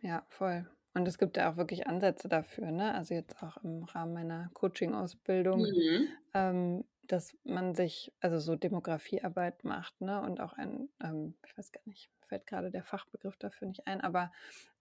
Ja, 0.00 0.24
voll. 0.28 0.68
Und 0.94 1.06
es 1.06 1.18
gibt 1.18 1.36
ja 1.36 1.52
auch 1.52 1.56
wirklich 1.56 1.86
Ansätze 1.86 2.28
dafür, 2.28 2.70
ne? 2.70 2.94
Also 2.94 3.14
jetzt 3.14 3.42
auch 3.42 3.56
im 3.58 3.84
Rahmen 3.84 4.14
meiner 4.14 4.50
Coaching-Ausbildung, 4.54 5.60
Mhm. 5.60 6.08
ähm, 6.34 6.84
dass 7.08 7.36
man 7.44 7.74
sich 7.74 8.12
also 8.20 8.38
so 8.38 8.54
Demografiearbeit 8.56 9.64
macht, 9.64 10.00
ne? 10.00 10.20
Und 10.22 10.40
auch 10.40 10.52
ein, 10.52 10.88
ähm, 11.02 11.34
ich 11.46 11.56
weiß 11.58 11.72
gar 11.72 11.82
nicht, 11.86 12.10
fällt 12.28 12.46
gerade 12.46 12.70
der 12.70 12.84
Fachbegriff 12.84 13.36
dafür 13.38 13.68
nicht 13.68 13.86
ein, 13.86 14.00
aber 14.00 14.30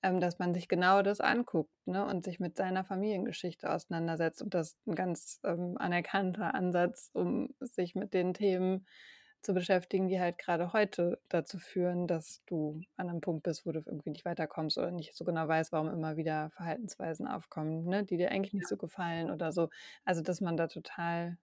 ähm, 0.03 0.19
dass 0.19 0.37
man 0.37 0.53
sich 0.53 0.67
genau 0.67 1.01
das 1.01 1.21
anguckt, 1.21 1.71
ne? 1.85 2.05
Und 2.05 2.25
sich 2.25 2.39
mit 2.39 2.57
seiner 2.57 2.83
Familiengeschichte 2.83 3.71
auseinandersetzt. 3.71 4.41
Und 4.41 4.53
das 4.53 4.69
ist 4.73 4.87
ein 4.87 4.95
ganz 4.95 5.39
ähm, 5.43 5.75
anerkannter 5.77 6.53
Ansatz, 6.53 7.09
um 7.13 7.55
sich 7.59 7.95
mit 7.95 8.13
den 8.13 8.33
Themen 8.33 8.85
zu 9.41 9.53
beschäftigen, 9.53 10.07
die 10.07 10.19
halt 10.19 10.37
gerade 10.37 10.73
heute 10.73 11.21
dazu 11.29 11.57
führen, 11.57 12.07
dass 12.07 12.43
du 12.47 12.81
an 12.97 13.09
einem 13.09 13.21
Punkt 13.21 13.43
bist, 13.43 13.65
wo 13.65 13.71
du 13.71 13.79
irgendwie 13.85 14.09
nicht 14.09 14.25
weiterkommst 14.25 14.77
oder 14.77 14.91
nicht 14.91 15.15
so 15.15 15.23
genau 15.23 15.47
weißt, 15.47 15.71
warum 15.71 15.89
immer 15.89 16.17
wieder 16.17 16.49
Verhaltensweisen 16.49 17.27
aufkommen, 17.27 17.85
ne, 17.85 18.03
die 18.03 18.17
dir 18.17 18.31
eigentlich 18.31 18.53
nicht 18.53 18.67
so 18.67 18.77
gefallen 18.77 19.31
oder 19.31 19.51
so. 19.51 19.69
Also, 20.03 20.21
dass 20.21 20.41
man 20.41 20.57
da 20.57 20.67
total 20.67 21.37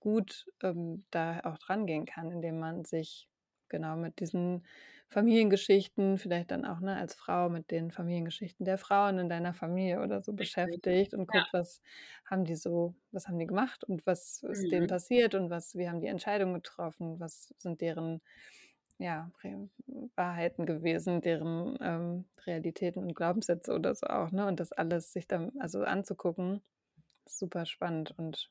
gut 0.00 0.46
ähm, 0.62 1.04
da 1.10 1.40
auch 1.44 1.58
dran 1.58 1.86
gehen 1.86 2.06
kann, 2.06 2.30
indem 2.30 2.58
man 2.58 2.84
sich 2.84 3.28
genau 3.68 3.96
mit 3.96 4.20
diesen 4.20 4.66
Familiengeschichten, 5.10 6.18
vielleicht 6.18 6.50
dann 6.50 6.64
auch 6.64 6.80
ne, 6.80 6.96
als 6.96 7.14
Frau 7.14 7.48
mit 7.50 7.70
den 7.70 7.90
Familiengeschichten 7.90 8.64
der 8.64 8.78
Frauen 8.78 9.18
in 9.18 9.28
deiner 9.28 9.54
Familie 9.54 10.00
oder 10.02 10.20
so 10.22 10.32
beschäftigt 10.32 11.14
und 11.14 11.26
Ja. 11.28 11.28
guckt, 11.28 11.52
was 11.52 11.80
haben 12.24 12.44
die 12.44 12.56
so, 12.56 12.94
was 13.10 13.28
haben 13.28 13.38
die 13.38 13.46
gemacht 13.46 13.84
und 13.84 14.06
was 14.06 14.42
ist 14.42 14.70
denen 14.72 14.86
Mhm. 14.86 14.88
passiert 14.88 15.34
und 15.34 15.50
was, 15.50 15.74
wie 15.76 15.88
haben 15.88 16.00
die 16.00 16.06
Entscheidungen 16.08 16.54
getroffen, 16.54 17.20
was 17.20 17.54
sind 17.58 17.80
deren 17.80 18.20
ja, 18.98 19.30
Wahrheiten 20.16 20.66
gewesen, 20.66 21.20
deren 21.20 21.76
ähm, 21.80 22.24
Realitäten 22.46 23.02
und 23.02 23.14
Glaubenssätze 23.14 23.72
oder 23.74 23.94
so 23.94 24.06
auch, 24.06 24.30
ne? 24.32 24.46
Und 24.46 24.60
das 24.60 24.72
alles 24.72 25.12
sich 25.12 25.26
dann 25.28 25.52
also 25.60 25.82
anzugucken, 25.84 26.62
super 27.28 27.66
spannend 27.66 28.14
und 28.18 28.50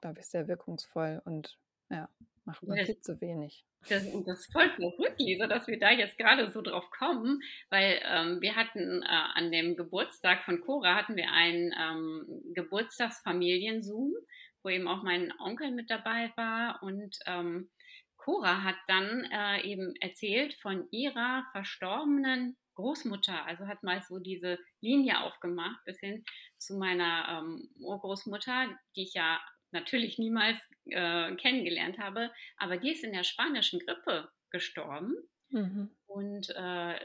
glaube 0.00 0.20
ich 0.20 0.26
sehr 0.26 0.48
wirkungsvoll 0.48 1.22
und 1.24 1.58
ja, 1.90 2.08
macht 2.44 2.62
man 2.62 2.78
Ja, 2.78 2.84
viel 2.84 3.00
zu 3.00 3.20
wenig. 3.20 3.64
Das, 3.88 4.04
das 4.26 4.40
ist 4.40 4.52
voll 4.52 4.68
verrückt, 4.70 5.18
Lisa, 5.18 5.46
dass 5.46 5.66
wir 5.66 5.78
da 5.78 5.90
jetzt 5.90 6.18
gerade 6.18 6.50
so 6.50 6.60
drauf 6.60 6.90
kommen, 6.90 7.40
weil 7.70 8.00
ähm, 8.04 8.40
wir 8.40 8.54
hatten 8.54 9.02
äh, 9.02 9.06
an 9.06 9.50
dem 9.50 9.76
Geburtstag 9.76 10.44
von 10.44 10.60
Cora 10.60 10.94
hatten 10.94 11.16
wir 11.16 11.32
einen 11.32 11.72
ähm, 11.78 12.42
Geburtstagsfamilien-Zoom, 12.54 14.14
wo 14.62 14.68
eben 14.68 14.86
auch 14.86 15.02
mein 15.02 15.32
Onkel 15.40 15.70
mit 15.70 15.90
dabei 15.90 16.30
war 16.36 16.82
und 16.82 17.18
ähm, 17.26 17.70
Cora 18.18 18.62
hat 18.62 18.76
dann 18.86 19.24
äh, 19.32 19.62
eben 19.62 19.94
erzählt 19.96 20.54
von 20.54 20.86
ihrer 20.90 21.46
verstorbenen 21.52 22.58
Großmutter, 22.74 23.46
also 23.46 23.66
hat 23.66 23.82
mal 23.82 24.02
so 24.02 24.18
diese 24.18 24.58
Linie 24.80 25.20
aufgemacht 25.20 25.82
bis 25.84 25.98
hin 26.00 26.24
zu 26.58 26.76
meiner 26.76 27.42
ähm, 27.42 27.68
Urgroßmutter, 27.80 28.68
die 28.94 29.02
ich 29.02 29.14
ja 29.14 29.40
natürlich 29.72 30.18
niemals 30.18 30.58
äh, 30.86 31.34
kennengelernt 31.36 31.98
habe, 31.98 32.32
aber 32.56 32.76
die 32.76 32.92
ist 32.92 33.04
in 33.04 33.12
der 33.12 33.24
spanischen 33.24 33.80
Grippe 33.80 34.30
gestorben. 34.50 35.14
Mhm. 35.50 35.90
Und 36.06 36.50
äh, 36.50 36.98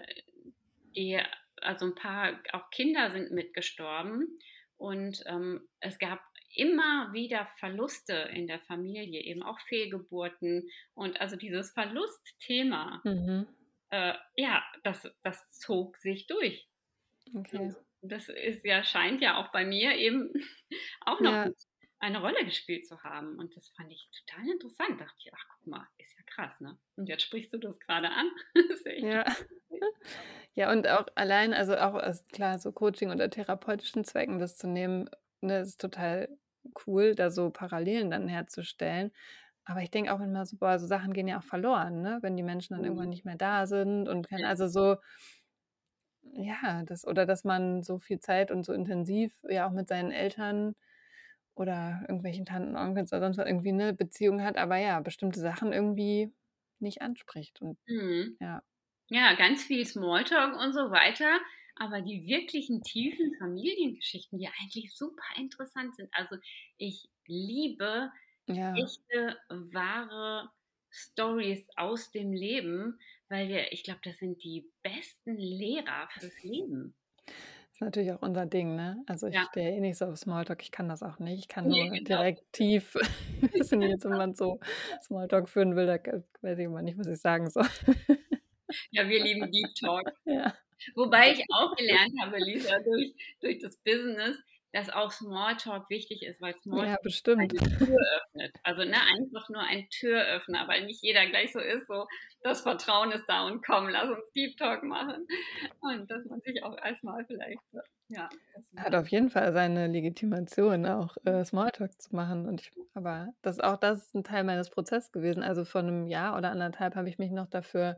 die, 0.95 1.19
also 1.61 1.85
ein 1.85 1.95
paar, 1.95 2.39
auch 2.53 2.69
Kinder 2.71 3.11
sind 3.11 3.31
mitgestorben. 3.31 4.39
Und 4.77 5.23
ähm, 5.27 5.67
es 5.79 5.99
gab 5.99 6.21
immer 6.53 7.11
wieder 7.13 7.47
Verluste 7.59 8.13
in 8.13 8.47
der 8.47 8.59
Familie, 8.61 9.21
eben 9.21 9.43
auch 9.43 9.59
Fehlgeburten. 9.61 10.69
Und 10.93 11.19
also 11.21 11.35
dieses 11.35 11.71
Verlustthema, 11.71 13.03
Mhm. 13.03 13.45
äh, 13.91 14.13
ja, 14.35 14.63
das, 14.83 15.07
das 15.23 15.51
zog 15.59 15.97
sich 15.97 16.27
durch. 16.27 16.67
Okay. 17.35 17.75
Und 18.01 18.11
das 18.11 18.29
ist 18.29 18.63
ja, 18.65 18.83
scheint 18.83 19.21
ja 19.21 19.37
auch 19.37 19.51
bei 19.51 19.65
mir 19.65 19.95
eben 19.95 20.31
auch 21.01 21.21
noch 21.21 21.33
Ja. 21.33 21.51
Eine 22.05 22.21
Rolle 22.21 22.45
gespielt 22.45 22.87
zu 22.87 23.03
haben. 23.03 23.37
Und 23.39 23.55
das 23.57 23.69
fand 23.69 23.91
ich 23.91 24.09
total 24.11 24.47
interessant. 24.49 25.01
Dachte 25.01 25.15
ich, 25.19 25.31
ach 25.33 25.45
guck 25.49 25.67
mal, 25.67 25.87
ist 25.97 26.15
ja 26.17 26.23
krass, 26.25 26.59
ne? 26.61 26.77
Und 26.95 27.07
jetzt 27.09 27.23
sprichst 27.23 27.53
du 27.53 27.57
das 27.57 27.79
gerade 27.79 28.09
an. 28.11 28.31
Das 28.69 28.83
ja 28.85 28.91
echt 28.91 29.19
Ja. 30.53 30.71
Und 30.71 30.87
auch 30.87 31.07
allein, 31.15 31.53
also 31.53 31.75
auch 31.77 32.01
klar, 32.31 32.59
so 32.59 32.71
Coaching 32.71 33.11
oder 33.11 33.29
therapeutischen 33.29 34.03
Zwecken 34.05 34.39
das 34.39 34.57
zu 34.57 34.67
nehmen, 34.67 35.09
ne, 35.41 35.59
ist 35.59 35.81
total 35.81 36.29
cool, 36.87 37.15
da 37.15 37.29
so 37.29 37.49
Parallelen 37.49 38.09
dann 38.11 38.27
herzustellen. 38.27 39.11
Aber 39.65 39.81
ich 39.81 39.91
denke 39.91 40.13
auch 40.13 40.19
immer 40.21 40.45
so, 40.45 40.57
boah, 40.57 40.79
so 40.79 40.87
Sachen 40.87 41.13
gehen 41.13 41.27
ja 41.27 41.39
auch 41.39 41.43
verloren, 41.43 42.01
ne, 42.01 42.19
wenn 42.21 42.37
die 42.37 42.43
Menschen 42.43 42.75
dann 42.75 42.83
irgendwann 42.85 43.09
Mhm. 43.09 43.09
nicht 43.09 43.25
mehr 43.25 43.35
da 43.37 43.67
sind 43.67 44.07
und 44.07 44.29
können 44.29 44.45
also 44.45 44.67
so 44.67 44.97
ja, 46.33 46.83
das 46.85 47.05
oder 47.07 47.25
dass 47.25 47.43
man 47.43 47.83
so 47.83 47.99
viel 47.99 48.19
Zeit 48.19 48.51
und 48.51 48.65
so 48.65 48.73
intensiv 48.73 49.33
ja 49.49 49.67
auch 49.67 49.71
mit 49.71 49.87
seinen 49.87 50.11
Eltern 50.11 50.75
oder 51.55 52.01
irgendwelchen 52.03 52.45
Tanten, 52.45 52.75
Onkels 52.77 53.11
oder 53.13 53.21
sonst 53.21 53.37
was 53.37 53.47
irgendwie 53.47 53.71
'ne 53.73 53.93
Beziehung 53.93 54.43
hat, 54.43 54.57
aber 54.57 54.77
ja, 54.77 54.99
bestimmte 55.01 55.39
Sachen 55.41 55.73
irgendwie 55.73 56.33
nicht 56.79 57.01
anspricht 57.01 57.61
und 57.61 57.77
Mhm. 57.87 58.37
ja. 58.39 58.61
Ja, 59.09 59.35
ganz 59.35 59.65
viel 59.65 59.85
Smalltalk 59.85 60.57
und 60.59 60.73
so 60.73 60.91
weiter. 60.91 61.39
Aber 61.77 62.01
die 62.01 62.25
wirklichen 62.27 62.83
tiefen 62.83 63.35
Familiengeschichten, 63.39 64.39
die 64.39 64.49
eigentlich 64.61 64.95
super 64.95 65.23
interessant 65.37 65.95
sind. 65.95 66.09
Also 66.13 66.37
ich 66.77 67.05
liebe 67.27 68.11
Ja. 68.47 68.85
echte, 68.85 69.37
wahre 69.49 70.51
Stories 70.91 71.67
aus 71.77 72.11
dem 72.11 72.33
Leben, 72.33 72.99
weil 73.29 73.49
wir, 73.49 73.73
ich 73.73 73.83
glaube, 73.83 74.01
das 74.03 74.17
sind 74.19 74.43
die 74.43 74.71
besten 74.83 75.37
Lehrer 75.37 76.09
fürs 76.19 76.43
Leben. 76.43 76.95
Ist 77.75 77.81
natürlich 77.81 78.13
auch 78.13 78.21
unser 78.21 78.45
Ding, 78.45 78.77
ne? 78.77 79.03
Also, 79.05 79.27
ich 79.27 79.35
Ja. 79.35 79.47
stehe 79.47 79.69
eh 79.75 79.81
nicht 79.81 79.97
so 79.97 80.05
auf 80.05 80.15
Smalltalk, 80.17 80.61
ich 80.61 80.71
kann 80.71 80.87
das 80.87 81.03
auch 81.03 81.19
nicht. 81.19 81.39
Ich 81.39 81.47
kann 81.49 81.67
Ne, 81.67 81.71
nur 81.71 81.89
genau. 81.91 82.05
direkt 82.07 82.53
tief 82.53 82.95
ich 83.51 83.69
nicht, 83.73 83.89
jetzt 83.89 84.05
wenn 84.05 84.15
man 84.15 84.33
so 84.33 84.61
Smalltalk 85.01 85.49
führen 85.49 85.75
will, 85.75 85.85
da 85.85 85.97
k 85.97 86.23
weiß 86.41 86.57
ich 86.57 86.63
immer 86.65 86.81
nicht, 86.81 86.97
was 86.97 87.07
ich 87.07 87.19
sagen 87.19 87.49
soll. 87.49 87.65
Ja, 88.91 89.07
wir 89.09 89.23
lieben 89.23 89.51
Deep 89.51 89.73
Talk. 89.75 90.05
Ja. 90.25 90.55
Wobei 90.95 91.31
ich 91.33 91.43
auch 91.53 91.75
gelernt 91.75 92.13
habe, 92.21 92.37
Lisa, 92.39 92.79
durch 92.79 93.13
durch 93.41 93.59
das 93.59 93.77
Business, 93.77 94.37
dass 94.75 94.89
auch 94.91 95.11
Smalltalk 95.11 95.89
wichtig 95.89 96.23
ist, 96.23 96.41
weil 96.41 96.55
Ja, 96.71 96.97
Smalltalk 96.97 96.99
bestimmt. 97.01 97.53
eine 97.59 97.69
Tür 97.85 97.99
öffnet. 98.17 98.55
Also, 98.63 98.83
ne, 98.85 98.97
einfach 99.01 99.49
nur 99.49 99.61
ein 99.63 99.87
Türöffner, 99.91 100.67
weil 100.69 100.85
nicht 100.85 101.03
jeder 101.03 101.27
gleich 101.27 101.53
so 101.53 101.59
ist, 101.59 101.87
so: 101.87 102.07
„Das 102.43 102.61
Vertrauen 102.63 103.11
ist 103.13 103.25
da 103.27 103.45
und 103.47 103.65
komm, 103.65 103.89
lass 103.89 104.09
uns 104.09 104.31
Deep 104.35 104.57
Talk 104.57 104.83
machen.“ 104.83 105.27
Und 105.81 106.11
dass 106.11 106.25
man 106.27 106.41
sich 106.41 106.63
auch 106.63 106.77
erst 106.83 107.03
mal 107.03 107.25
vielleicht, 107.27 107.61
ja, 108.09 108.29
Hat 108.77 108.93
auf 108.93 109.07
jeden 109.07 109.29
Fall 109.29 109.53
seine 109.53 109.87
Legitimation 109.87 110.85
auch, 110.85 111.15
äh, 111.25 111.45
Smalltalk 111.45 112.01
zu 112.01 112.13
machen 112.15 112.45
und 112.45 112.61
ich 112.61 112.71
aber 112.93 113.33
das 113.41 113.59
auch 113.61 113.77
das 113.77 114.07
ist 114.07 114.15
'n 114.15 114.23
Teil 114.23 114.43
meines 114.43 114.69
Prozesses 114.69 115.11
gewesen. 115.13 115.43
Also, 115.43 115.63
vor 115.65 115.81
'nem 115.81 116.07
Jahr 116.07 116.37
oder 116.37 116.51
1,5 116.51 116.95
habe 116.95 117.07
ich 117.09 117.17
mich 117.17 117.31
noch 117.31 117.47
dafür 117.47 117.97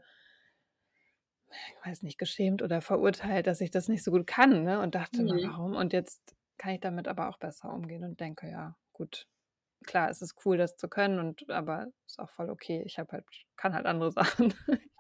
ich 1.52 1.86
weiß 1.86 2.02
nicht, 2.04 2.18
geschämt 2.18 2.62
oder 2.62 2.82
verurteilt, 2.82 3.48
dass 3.48 3.62
ich 3.62 3.72
das 3.72 3.88
nicht 3.88 4.04
so 4.04 4.12
gut 4.12 4.28
kann, 4.28 4.64
ne, 4.64 4.80
und 4.82 4.96
dachte 4.96 5.24
Mhm. 5.24 5.58
„Warum?“ 5.58 5.76
Und 5.76 5.94
jetzt 5.94 6.37
kann 6.58 6.74
ich 6.74 6.80
damit 6.82 7.08
aber 7.08 7.30
auch 7.30 7.38
besser 7.40 7.72
umgehen 7.74 8.04
und 8.04 8.20
denke: 8.20 8.50
„Ja, 8.50 8.76
gut, 8.94 9.28
klar, 9.86 10.10
es 10.10 10.22
ist 10.24 10.36
cool, 10.46 10.58
das 10.58 10.78
zu 10.78 10.90
können 10.90 11.20
und 11.20 11.50
aber 11.52 11.88
ist 12.08 12.20
auch 12.20 12.30
voll 12.32 12.50
okay. 12.52 12.84
Ich 12.86 13.00
habe 13.00 13.12
halt 13.14 13.26
kann 13.58 13.74
halt 13.76 13.86
andere 13.88 14.12
Sachen. 14.52 14.54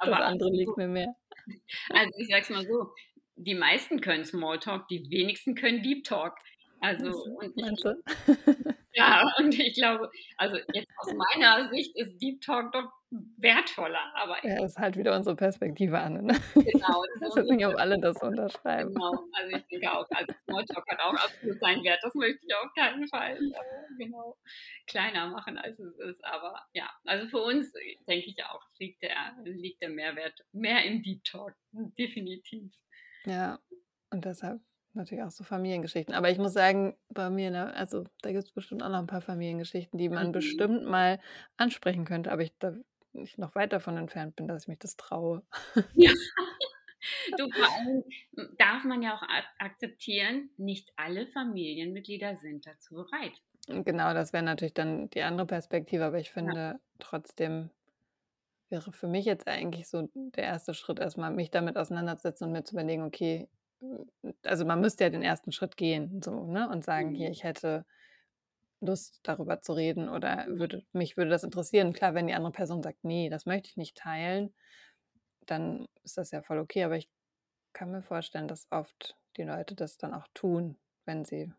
Das 0.03 0.19
Aber 0.19 0.21
andere 0.21 0.49
liegt 0.51 0.77
mir 0.77 0.87
mehr.“ 0.87 1.15
also, 1.91 2.11
ich 2.17 2.27
sage 2.29 2.41
es 2.43 2.49
mal 2.49 2.65
so, 2.65 2.91
die 3.35 3.55
meisten 3.55 4.01
können 4.01 4.25
Smalltalk, 4.25 4.87
die 4.87 5.09
wenigsten 5.09 5.55
können 5.55 5.83
Deep 5.83 6.03
Talk. 6.03 6.37
Also, 6.81 7.23
und 7.23 7.53
ich? 7.55 7.65
Ja, 8.97 9.31
und 9.37 9.53
ich 9.53 9.75
glaube, 9.75 10.09
also 10.37 10.57
jetzt 10.73 10.89
aus 10.97 11.13
meiner 11.13 11.69
Sicht 11.69 11.95
ist 11.95 12.17
Deep 12.19 12.41
Talk 12.41 12.71
doch 12.71 12.91
wertvoller, 13.37 14.11
aber 14.15 14.43
Ja, 14.43 14.65
ist 14.65 14.79
halt 14.79 14.97
wieder 14.97 15.15
unsere 15.15 15.35
Perspektive, 15.35 15.99
Anne, 15.99 16.23
ne? 16.23 16.35
Genau, 16.55 17.03
das 17.21 17.35
nicht, 17.35 17.65
ob 17.67 17.75
alle 17.75 17.99
das 17.99 18.19
unterschreiben. 18.23 18.95
Genau, 18.95 19.27
also 19.33 19.55
ich 19.55 19.63
denke 19.67 19.91
auch, 19.91 20.07
also 20.09 20.33
Smalltalk 20.45 20.83
hat 20.89 20.99
auch 20.99 21.13
absolut 21.13 21.59
seinen 21.59 21.83
Wert. 21.83 21.99
Das 22.01 22.15
möchte 22.15 22.39
ich 22.43 22.55
auf 22.55 22.73
keinen 22.75 23.07
Fall, 23.07 23.37
äh, 23.37 24.03
genau, 24.03 24.35
kleiner 24.87 25.27
machen, 25.27 25.59
als 25.59 25.77
es 25.77 25.95
ist. 25.99 26.25
Aber 26.25 26.59
ja, 26.73 26.89
also 27.05 27.27
für 27.27 27.43
uns 27.43 27.71
denke 28.07 28.25
ich 28.25 28.43
auch, 28.45 28.61
liegt 28.79 29.03
der 29.03 29.35
liegt 29.43 29.81
der 29.83 29.89
Mehrwert 29.89 30.39
mehr 30.53 30.83
im 30.85 31.03
Deep 31.03 31.23
Talk, 31.23 31.53
definitiv. 31.71 32.73
Ja, 33.25 33.59
und 34.09 34.25
deshalb 34.25 34.59
natürlich 34.97 35.23
auch 35.23 35.31
so 35.31 35.43
Familiengeschichten. 35.43 36.13
Aber 36.15 36.29
ich 36.29 36.38
muss 36.38 36.53
sagen, 36.53 36.97
bei 37.10 37.29
mir, 37.29 37.51
ne, 37.51 37.73
also 37.73 38.03
da 38.21 38.31
gibt 38.31 38.43
es 38.45 38.51
bestimmt 38.51 38.83
auch 38.83 38.89
noch 38.89 38.99
ein 38.99 39.07
paar 39.07 39.21
Familiengeschichten, 39.21 39.97
die 39.97 40.10
man 40.10 40.31
Mhm. 40.31 40.33
bestimmt 40.33 40.86
mal 40.86 41.19
ansprechen 41.57 42.05
könnte, 42.05 42.31
aber 42.31 42.43
ich 42.43 42.53
da 42.60 42.73
ich 43.13 43.38
noch 43.38 43.55
weit 43.55 43.73
davon 43.73 43.97
entfernt 43.97 44.36
bin, 44.36 44.47
dass 44.47 44.63
ich 44.63 44.67
mich 44.67 44.79
das 44.79 44.95
traue. 44.97 45.43
Ja. 45.93 46.12
Du, 47.38 47.49
vor 47.53 47.67
allem 47.67 48.03
hm, 48.38 48.55
darf 48.57 48.83
man 48.83 49.01
ja 49.01 49.15
auch 49.15 49.21
ak 49.23 49.45
akzeptieren, 49.60 50.49
nicht 50.57 50.91
alle 50.97 51.27
Familienmitglieder 51.27 52.38
sind 52.38 52.65
dazu 52.65 52.95
bereit. 52.95 53.33
Genau, 53.69 54.13
das 54.13 54.31
wäre 54.33 54.43
natürlich 54.43 54.73
dann 54.73 55.10
die 55.10 55.21
andere 55.23 55.45
Perspektive, 55.47 56.05
aber 56.05 56.19
ich 56.19 56.31
Ja. 56.43 56.53
finde 56.53 56.79
trotzdem 56.99 57.69
wäre 58.69 58.91
für 58.93 59.07
mich 59.07 59.25
jetzt 59.25 59.47
eigentlich 59.47 59.88
so 59.89 60.10
der 60.15 60.43
erste 60.45 60.73
Schritt 60.73 60.99
erst 60.99 61.17
mal, 61.17 61.31
mich 61.31 61.51
damit 61.51 61.77
auseinanderzusetzen 61.77 62.47
und 62.47 62.53
mir 62.53 62.63
zu 62.63 62.75
überlegen: 62.75 63.03
„Okay“ 63.03 63.49
hm, 63.49 63.49
also 64.43 64.65
man 64.65 64.81
müsste 64.81 65.03
ja 65.05 65.09
den 65.09 65.21
ersten 65.23 65.51
Schritt 65.51 65.77
gehen 65.77 66.21
so, 66.23 66.45
ne, 66.45 66.69
und 66.69 66.83
sagen: 66.85 67.13
Mhm. 67.13 67.15
„Hier, 67.15 67.29
ich 67.31 67.43
hätte 67.43 67.85
Lust, 68.81 69.21
darüber 69.23 69.61
zu 69.61 69.73
reden 69.73 70.09
oder 70.09 70.47
Ja. 70.47 70.57
würde 70.59 70.85
mich 70.93 71.17
würde 71.17 71.31
das 71.31 71.43
interessieren.“ 71.43 71.93
Klar, 71.93 72.15
wenn 72.15 72.27
die 72.27 72.35
andere 72.35 72.51
Person 72.53 72.83
sagt: 72.83 73.03
„Ne, 73.05 73.29
das 73.29 73.45
möchte 73.47 73.69
ich 73.69 73.77
nicht 73.77 73.97
teilen“, 73.97 74.55
dann 75.47 75.87
ist 76.03 76.17
das 76.17 76.31
ja 76.31 76.43
voll 76.43 76.59
okay, 76.59 76.83
aber 76.85 76.97
ich 76.97 77.09
kann 77.73 77.91
mir 77.91 78.03
vorstellen, 78.03 78.47
dass 78.49 78.67
oft 78.71 79.17
die 79.37 79.43
Leute 79.43 79.75
das 79.75 79.97
dann 79.97 80.13
auch 80.15 80.27
tun, 80.35 80.77
wenn 81.05 81.25
sie 81.25 81.53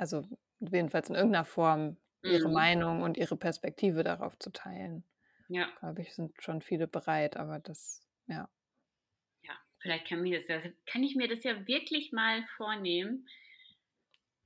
also 0.00 0.22
jedenfalls 0.60 1.10
in 1.10 1.14
irgend 1.14 1.32
'ner 1.32 1.44
Form 1.44 1.98
ihre 2.24 2.48
Mhm. 2.48 2.50
Meinung 2.50 3.02
und 3.02 3.18
ihre 3.18 3.36
Perspektive 3.36 4.02
darauf 4.02 4.38
zu 4.38 4.50
teilen. 4.50 5.04
Ja. 5.48 5.80
Glaube 5.80 6.02
ich, 6.02 6.14
sind 6.14 6.42
schon 6.42 6.62
viele 6.62 6.88
bereit, 6.88 7.36
aber 7.36 7.60
das 7.60 8.02
ja. 8.28 8.48
Vielleicht 9.80 10.08
kann 10.08 10.22
mir 10.22 10.40
das 10.40 10.62
kann 10.86 11.02
ich 11.02 11.16
mir 11.16 11.28
das 11.28 11.42
ja 11.44 11.66
wirklich 11.66 12.12
mal 12.12 12.44
vornehmen 12.56 13.26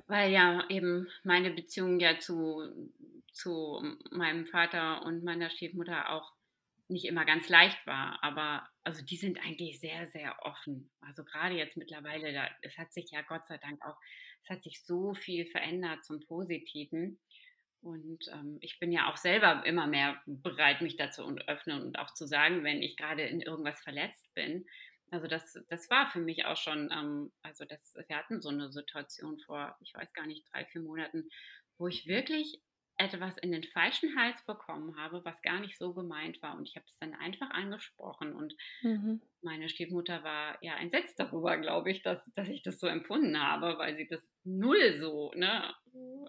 weil 0.07 0.33
ja 0.33 0.69
eben 0.69 1.09
meine 1.23 1.51
Beziehung 1.51 1.99
ja 2.01 2.19
zu 2.19 2.93
zu 3.33 3.83
meinem 4.11 4.47
Vater 4.47 5.03
und 5.05 5.25
meiner 5.25 5.51
Stiefmutter 5.51 6.11
auch 6.11 6.33
nicht 6.89 7.07
immer 7.07 7.25
ganz 7.25 7.49
leicht 7.49 7.85
war. 7.87 8.23
Aber 8.23 8.69
also 8.85 9.05
die 9.05 9.17
sind 9.17 9.41
eigentlich 9.45 9.81
sehr, 9.81 10.07
sehr 10.09 10.37
offen. 10.43 10.91
Also 11.01 11.25
grade 11.25 11.57
jetzt 11.57 11.77
mittlerweile, 11.77 12.33
da 12.33 12.49
es 12.63 12.79
hat 12.79 12.93
sich 12.93 13.11
ja 13.11 13.23
Gott 13.23 13.47
sei 13.49 13.59
Dank 13.59 13.85
auch 13.85 13.97
es 14.45 14.51
hat 14.51 14.63
sich 14.63 14.85
so 14.85 15.15
viel 15.15 15.47
verändert 15.47 16.05
zum 16.05 16.21
Positiven. 16.21 17.19
Und, 17.81 18.29
ähm, 18.33 18.59
ich 18.61 18.79
bin 18.79 18.93
ja 18.93 19.11
auch 19.11 19.17
selber 19.17 19.65
immer 19.67 19.87
mehr 19.87 20.21
bereit, 20.27 20.81
mich 20.83 20.97
da 20.97 21.11
zu 21.11 21.25
öffnen 21.47 21.83
und 21.83 21.99
auch 21.99 22.13
zu 22.15 22.27
sagen, 22.27 22.63
wenn 22.63 22.83
ich 22.83 22.97
grade 22.97 23.23
in 23.23 23.41
irgendwas 23.41 23.81
verletzt 23.83 24.33
bin. 24.35 24.67
Also 25.11 25.27
das 25.29 25.53
das 25.69 25.91
war 25.91 26.09
für 26.11 26.21
mich 26.21 26.45
auch 26.47 26.57
schon, 26.57 26.91
ähm 26.93 27.33
also 27.43 27.65
das 27.65 27.95
wir 28.09 28.17
hatten 28.17 28.41
so 28.41 28.51
'ne 28.51 28.73
Situation 28.73 29.39
vor, 29.39 29.77
ich 29.81 29.95
weiß 29.95 30.13
gar 30.13 30.27
nicht, 30.27 30.47
3, 30.53 30.65
4 30.67 30.81
Monaten, 30.83 31.29
wo 31.79 31.87
ich 31.89 32.07
wirklich 32.07 32.61
etwas 32.97 33.37
in 33.39 33.53
den 33.53 33.65
falschen 33.65 34.17
Hals 34.17 34.45
bekommen 34.47 34.97
habe, 34.97 35.25
was 35.25 35.41
gar 35.43 35.61
nicht 35.61 35.79
so 35.79 35.95
gemeint 35.95 36.41
war. 36.43 36.57
Und 36.57 36.69
ich 36.69 36.77
habe 36.77 36.87
es 36.89 36.97
dann 36.99 37.15
einfach 37.15 37.51
angesprochen 37.51 38.35
und 38.35 38.55
Mhm. 38.83 39.21
meine 39.43 39.69
Stiefmutter 39.69 40.25
war, 40.25 40.59
ja, 40.63 40.77
entsetzt 40.79 41.19
darüber, 41.21 41.59
glaube 41.59 41.91
ich, 41.91 42.03
dass 42.03 42.25
dass 42.35 42.49
ich 42.49 42.63
das 42.63 42.79
so 42.81 42.87
empfunden 42.87 43.39
habe, 43.41 43.79
weil 43.79 43.97
sie 43.97 44.07
das 44.09 44.27
null 44.45 44.95
so, 45.01 45.33
ne, 45.35 45.75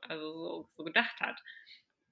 also 0.02 0.34
so 0.34 0.70
so 0.78 0.84
gedacht 0.84 1.20
hat. 1.22 1.42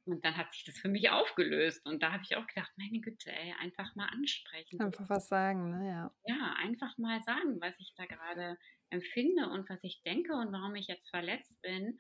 Und 0.05 0.25
dann 0.25 0.37
hat 0.37 0.53
sich 0.53 0.63
das 0.65 0.77
für 0.79 0.89
mich 0.89 1.09
aufgelöst 1.09 1.85
und 1.85 2.03
da 2.03 2.11
habe 2.13 2.23
ich 2.23 2.35
auch 2.37 2.47
gedacht: 2.47 2.71
„Meine 2.77 2.99
Güte, 3.01 3.31
ey, 3.31 3.53
einfach 3.59 3.95
mal 3.95 4.07
ansprechen.“ 4.07 4.79
Einfach 4.79 5.09
was 5.09 5.29
sagen, 5.29 5.71
ne, 5.71 5.87
ja. 5.89 6.11
Ja, 6.25 6.53
einfach 6.57 6.97
mal 6.97 7.21
sagen, 7.23 7.59
was 7.61 7.73
ich 7.79 7.93
da 7.95 8.05
grade 8.05 8.57
empfinde 8.89 9.49
und 9.49 9.69
was 9.69 9.83
ich 9.83 10.03
denke 10.03 10.33
und 10.33 10.51
warum 10.53 10.75
ich 10.75 10.87
jetzt 10.87 11.09
verletzt 11.09 11.61
bin. 11.61 11.99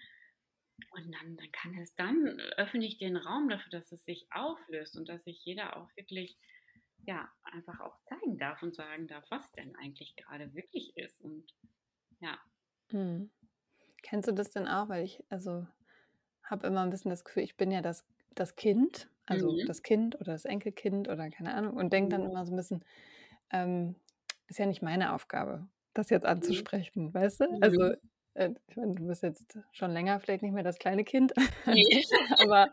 Und 0.91 1.11
dann 1.13 1.37
dann 1.37 1.51
kann 1.51 1.77
es 1.79 1.95
dann 1.95 2.39
öffne 2.57 2.85
ich 2.85 2.97
den 2.97 3.17
Raum 3.17 3.49
dafür, 3.49 3.71
dass 3.71 3.91
es 3.91 4.05
sich 4.05 4.27
auflöst 4.31 4.97
und 4.97 5.09
dass 5.09 5.23
sich 5.25 5.43
jeder 5.45 5.77
auch 5.77 5.89
wirklich, 5.97 6.37
ja, 7.05 7.31
einfach 7.43 7.79
auch 7.81 7.99
zeigen 8.05 8.37
darf 8.37 8.63
und 8.63 8.75
sagen 8.75 9.07
darf, 9.07 9.25
was 9.29 9.51
denn 9.53 9.75
eigentlich 9.75 10.15
grade 10.17 10.53
wirklich 10.53 10.93
ist 10.97 11.21
und 11.21 11.51
ja. 12.21 12.39
Mhm. 12.91 13.29
Kennst 14.03 14.29
du 14.29 14.33
das 14.33 14.51
denn 14.51 14.67
auch? 14.67 14.89
Weil 14.89 15.05
ich 15.05 15.23
also, 15.29 15.67
habe 16.53 16.67
immer 16.67 16.83
'n 16.83 16.91
bisschen 16.91 17.11
das 17.11 17.25
Gefühl, 17.25 17.43
ich 17.43 17.57
bin 17.57 17.71
ja 17.71 17.81
das 17.83 18.05
das 18.35 18.55
Kind, 18.57 19.09
also 19.27 19.53
Mhm. 19.53 19.65
das 19.65 19.83
Kind 19.83 20.15
oder 20.21 20.33
das 20.33 20.45
Enkelkind 20.45 21.09
oder 21.09 21.29
keine 21.31 21.55
Ahnung 21.55 21.75
und 21.77 21.93
denke 21.93 22.11
dann 22.11 22.23
Mhm. 22.23 22.31
immer 22.31 22.45
so 22.47 22.53
'n 22.53 22.57
bisschen, 22.57 22.85
ähm, 23.51 23.95
ist 24.47 24.59
ja 24.59 24.65
nicht 24.67 24.81
meine 24.83 25.13
Aufgabe, 25.15 25.67
das 25.95 26.09
jetzt 26.11 26.25
Mhm. 26.35 26.67
anzusprechen, 26.67 27.13
weißt 27.13 27.41
du? 27.41 27.47
Also, 27.61 27.81
Mhm. 27.81 27.97
äh, 28.35 28.51
ich 28.69 28.77
meine, 28.77 28.95
du 28.95 29.07
bist 29.07 29.23
jetzt 29.23 29.59
schon 29.73 29.91
länger 29.91 30.19
vielleicht 30.21 30.43
nicht 30.43 30.53
mehr 30.53 30.63
das 30.63 30.79
kleine 30.79 31.03
Kind 31.05 31.33
aber, 32.39 32.71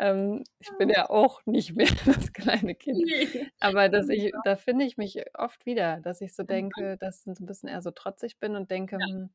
ähm, 0.00 0.44
ich 0.60 0.76
bin 0.76 0.90
ja 0.90 1.10
auch 1.10 1.42
nicht 1.46 1.74
mehr 1.76 1.88
das 2.06 2.32
kleine 2.34 2.74
Kind. 2.76 3.12
Aber 3.60 3.88
dass 3.90 4.08
ich 4.10 4.32
da 4.42 4.56
finde 4.56 4.84
ich 4.86 4.96
mich 4.98 5.22
oft 5.38 5.66
wieder, 5.66 6.00
dass 6.00 6.20
ich 6.22 6.34
so 6.36 6.44
Mhm. 6.48 6.62
denke, 6.62 6.96
dass 6.98 7.26
ich 7.26 7.36
so 7.36 7.44
'n 7.44 7.46
bisschen 7.46 7.68
eher 7.70 7.82
so 7.82 7.90
trotzig 7.92 8.38
bin 8.40 8.56
und 8.56 8.70
denke: 8.72 8.98
Ja. 8.98 9.32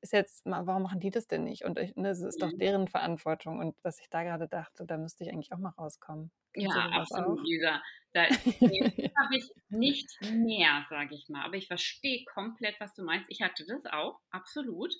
„Hm, 0.00 0.02
ist 0.02 0.12
jetzt 0.12 0.42
warum 0.46 0.82
machen 0.84 1.00
die 1.00 1.10
das 1.10 1.26
denn 1.26 1.44
nicht?“ 1.44 1.64
Und 1.64 1.78
ich 1.78 1.96
ne, 1.96 2.10
es 2.10 2.20
ist 2.22 2.42
doch 2.42 2.52
Mhm. 2.52 2.60
deren 2.60 2.88
Verantwortung 2.88 3.58
und 3.60 3.76
dass 3.82 4.00
ich 4.00 4.08
da 4.10 4.22
grade 4.24 4.48
dachte, 4.48 4.86
da 4.86 4.98
müsste 4.98 5.24
ich 5.24 5.30
eigentlich 5.32 5.52
auch 5.52 5.58
mal 5.58 5.70
rauskommen. 5.78 6.32
Du 6.56 6.66
Ja, 6.66 6.72
so 6.82 6.94
was 6.94 7.12
absolut, 7.12 7.12
auch? 7.12 7.42
Lisa. 7.42 7.82
Da 8.12 8.22
habe 9.18 9.36
ich 9.36 9.52
nicht 9.68 10.10
mehr, 10.20 10.86
sage 10.90 11.14
ich 11.14 11.28
mal. 11.28 11.44
Aber 11.44 11.56
ich 11.56 11.66
verstehe 11.68 12.24
komplett, 12.24 12.78
was 12.80 12.94
du 12.94 13.04
meinst. 13.04 13.26
Ich 13.30 13.40
hatte 13.42 13.64
das 13.66 13.84
auch, 13.92 14.20
absolut. 14.30 14.92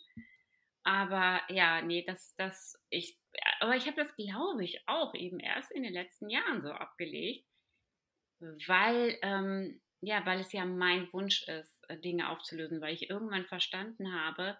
Aber 0.85 1.43
ja, 1.51 1.83
ne, 1.83 2.05
das 2.07 2.35
das 2.37 2.75
ich 2.91 3.19
aber 3.61 3.77
ich 3.77 3.87
habe 3.87 3.97
das, 3.97 4.15
glaube 4.17 4.65
ich, 4.65 4.83
auch 4.89 5.15
eben 5.15 5.41
erst 5.41 5.73
in 5.73 5.83
den 5.85 5.93
letzten 5.95 6.31
Jahren 6.31 6.63
so 6.63 6.71
abgelegt, 6.73 7.47
weil, 8.41 9.19
ähm 9.23 9.81
ja, 10.03 10.25
weil 10.25 10.41
es 10.41 10.53
ja 10.53 10.65
mein 10.65 11.13
Wunsch 11.13 11.43
ist, 11.47 11.79
äh, 11.89 11.99
Dinge 11.99 12.31
aufzulösen, 12.31 12.81
weil 12.81 12.95
ich 12.95 13.11
irgendwann 13.11 13.47
verstanden 13.47 14.15
habe, 14.15 14.59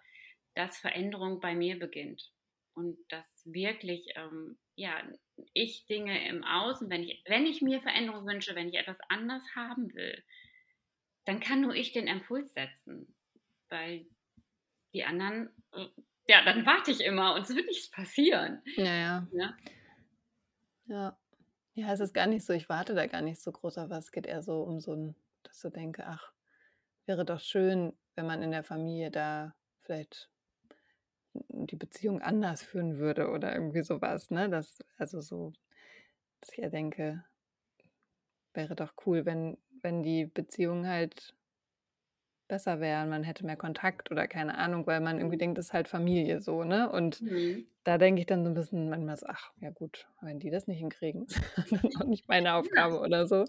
dass 0.55 0.77
Veränderung 0.79 1.39
bei 1.39 1.55
mir 1.55 1.79
beginnt 1.79 2.31
und 2.75 2.97
dass 3.09 3.25
wirklich, 3.45 4.07
ähm, 4.15 4.59
ja, 4.75 5.03
ich 5.53 5.85
Dinge 5.87 6.27
im 6.29 6.43
Außen 6.43 6.89
wenn 6.89 7.03
ich 7.03 7.23
wenn 7.27 7.45
ich 7.45 7.61
mir 7.61 7.81
Veränderung 7.81 8.25
wünsche, 8.27 8.55
wenn 8.55 8.69
ich 8.69 8.75
etwas 8.75 8.97
anders 9.09 9.43
haben 9.55 9.93
will, 9.93 10.23
dann 11.25 11.39
kann 11.39 11.61
nur 11.61 11.75
ich 11.75 11.91
den 11.91 12.07
Impuls 12.07 12.53
setzen, 12.53 13.15
weil 13.69 14.07
die 14.93 15.05
anderen 15.05 15.49
äh, 15.73 15.87
ja, 16.27 16.43
dann 16.45 16.65
warte 16.65 16.91
ich 16.91 17.01
immer 17.01 17.35
und 17.35 17.43
es 17.43 17.55
wird 17.55 17.67
nichts 17.67 17.91
passieren, 17.91 18.63
Ja, 18.77 18.83
ja. 18.95 19.31
ne? 19.31 19.57
Ja. 20.85 21.17
Ja, 21.75 21.93
es 21.93 21.99
ist 22.01 22.13
gar 22.13 22.27
nicht 22.27 22.45
so 22.45 22.53
ich 22.53 22.69
warte 22.69 22.95
da 22.95 23.07
gar 23.07 23.21
nicht 23.21 23.41
so 23.41 23.51
groß 23.51 23.77
auf 23.79 23.89
was. 23.89 24.05
Es 24.05 24.11
geht 24.11 24.27
eher 24.27 24.43
so 24.43 24.63
um 24.63 24.79
so 24.81 24.93
'n 24.93 25.15
dass 25.43 25.55
ich 25.57 25.61
so 25.61 25.69
denke: 25.69 26.05
„Ach, 26.07 26.33
wäre 27.07 27.25
doch 27.25 27.39
schön, 27.41 27.97
wenn 28.15 28.27
man 28.27 28.43
in 28.43 28.51
der 28.51 28.63
Familie 28.63 29.11
da 29.11 29.55
vielleicht 29.81 30.31
die 31.49 31.75
Beziehung 31.75 32.21
anders 32.21 32.61
führen 32.63 32.97
würde“ 32.99 33.29
oder 33.31 33.53
irgendwie 33.55 33.83
so 33.83 34.01
was, 34.01 34.29
ne? 34.31 34.49
Das 34.49 34.79
also 34.97 35.21
so, 35.21 35.53
dass 36.41 36.53
ich 36.53 36.59
eher 36.59 36.69
denke 36.71 37.25
wäre 38.55 38.75
doch 38.75 38.93
cool, 39.05 39.25
wenn 39.25 39.57
wenn 39.83 40.03
die 40.03 40.25
Beziehungen 40.27 40.87
halt 40.87 41.33
besser 42.49 42.79
wären, 42.81 43.09
man 43.09 43.23
hätte 43.23 43.45
mehr 43.45 43.55
Kontakt 43.55 44.11
oder 44.11 44.27
keine 44.27 44.57
Ahnung, 44.57 44.85
weil 44.85 44.99
man 44.99 45.17
irgendwie 45.19 45.37
Mhm. 45.37 45.37
denkt, 45.37 45.57
das 45.57 45.67
ist 45.67 45.73
halt 45.73 45.87
Familie 45.87 46.41
so, 46.41 46.63
ne? 46.65 46.91
Und 46.91 47.21
Mhm. 47.21 47.71
da 47.85 47.97
denke 47.97 48.19
ich 48.21 48.27
dann 48.27 48.43
so 48.43 48.49
'n 48.51 48.53
bisschen 48.53 48.89
manchmal 48.89 49.15
so: 49.17 49.25
„Ach, 49.29 49.51
ja 49.61 49.69
gut, 49.71 50.07
wenn 50.21 50.39
die 50.39 50.49
das 50.49 50.67
nicht 50.67 50.79
hinkriegen, 50.79 51.27
ist 51.57 51.71
dann 51.83 51.95
auch 51.95 52.05
nicht 52.05 52.27
meine 52.27 52.53
Ja. 52.75 52.81
Aufgabe“ 52.81 52.99
oder 52.99 53.25
so. 53.27 53.45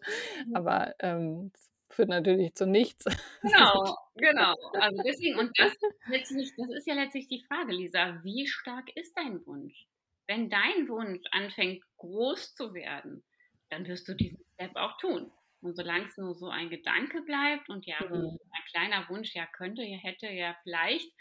Aber, 0.53 0.95
ähm, 1.01 1.51
es 1.55 1.71
führt 1.94 2.09
natürlich 2.09 2.55
zu 2.55 2.66
nichts. 2.66 3.05
Genau, 3.42 3.96
genau. 4.16 4.55
Also 4.78 5.00
deswegen 5.02 5.38
und 5.38 5.50
das 5.59 5.72
letztlich 6.07 6.55
das 6.57 6.70
ist 6.70 6.87
ja 6.87 6.94
letztlich 6.94 7.26
die 7.28 7.44
Frage, 7.48 7.72
Lisa, 7.72 8.22
wie 8.22 8.46
stark 8.46 8.94
ist 8.96 9.16
dein 9.16 9.44
Wunsch? 9.46 9.87
Wenn 10.28 10.48
dein 10.48 10.88
Wunsch 10.88 11.22
anfängt, 11.33 11.83
groß 11.96 12.55
zu 12.55 12.72
werden, 12.74 13.24
dann 13.70 13.87
wirst 13.88 14.07
du 14.09 14.14
diesen 14.14 14.44
Step 14.55 14.76
auch 14.76 14.96
tun. 14.98 15.33
Und 15.61 15.76
solang's 15.76 16.16
nur 16.18 16.35
so 16.35 16.48
ein 16.48 16.70
Gedanke 16.70 17.22
bleibt 17.22 17.68
und 17.68 17.87
ja, 17.87 17.98
hm, 18.00 18.09
Mhm. 18.09 18.38
ein 18.52 18.62
kleiner 18.70 19.09
Wunsch, 19.09 19.35
ja, 19.35 19.46
könnte, 19.46 19.83
ja, 19.83 19.96
hätte, 19.98 20.28
ja, 20.28 20.57
vielleicht, 20.62 21.12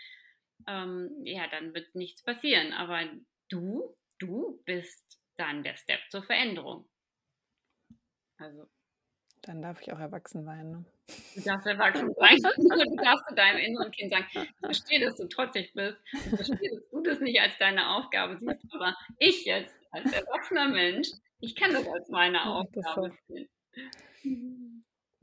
ähm, 0.68 1.10
ja, 1.26 1.48
dann 1.48 1.74
wird 1.74 1.96
nichts 1.96 2.24
passieren. 2.24 2.74
Aber 2.74 3.02
du, 3.50 3.96
du 4.20 4.62
bist 4.66 5.20
dann 5.38 5.64
der 5.64 5.76
Step 5.76 6.02
zur 6.10 6.24
Veränderung. 6.24 6.90
Also. 8.40 8.70
Dann 9.44 9.62
darf 9.62 9.82
ich 9.82 9.92
auch 9.92 10.00
erwachsen 10.00 10.44
sein. 10.46 10.72
Ne? 10.72 10.86
Du 11.36 11.42
darfst 11.42 11.66
erwachsen 11.66 12.14
sein. 12.14 12.38
du 12.58 12.96
darfst 12.96 13.28
zu 13.28 13.36
deinem 13.36 13.58
inneren 13.58 13.92
Kind 13.92 14.12
sagen, 14.12 14.26
ich 14.34 14.54
verstehe, 14.60 15.00
dass 15.00 15.16
du 15.16 15.28
trotzig 15.28 15.74
bist. 15.74 16.00
Ich 16.14 16.22
verstehe, 16.22 16.70
dass 16.70 16.90
du 16.92 17.02
das 17.02 17.20
nicht 17.22 17.42
als 17.42 17.58
deine 17.58 17.90
Aufgabe 17.90 18.38
siehst. 18.38 18.62
Aber 18.72 18.96
ich 19.18 19.46
jetzt, 19.46 19.74
als 19.92 20.12
erwachsener 20.14 20.70
Mensch, 20.70 21.08
ich 21.40 21.56
kann 21.56 21.74
das 21.74 21.88
als 21.88 22.08
meine 22.10 22.46
Aufgabe 22.46 23.12
sehen. 23.28 23.50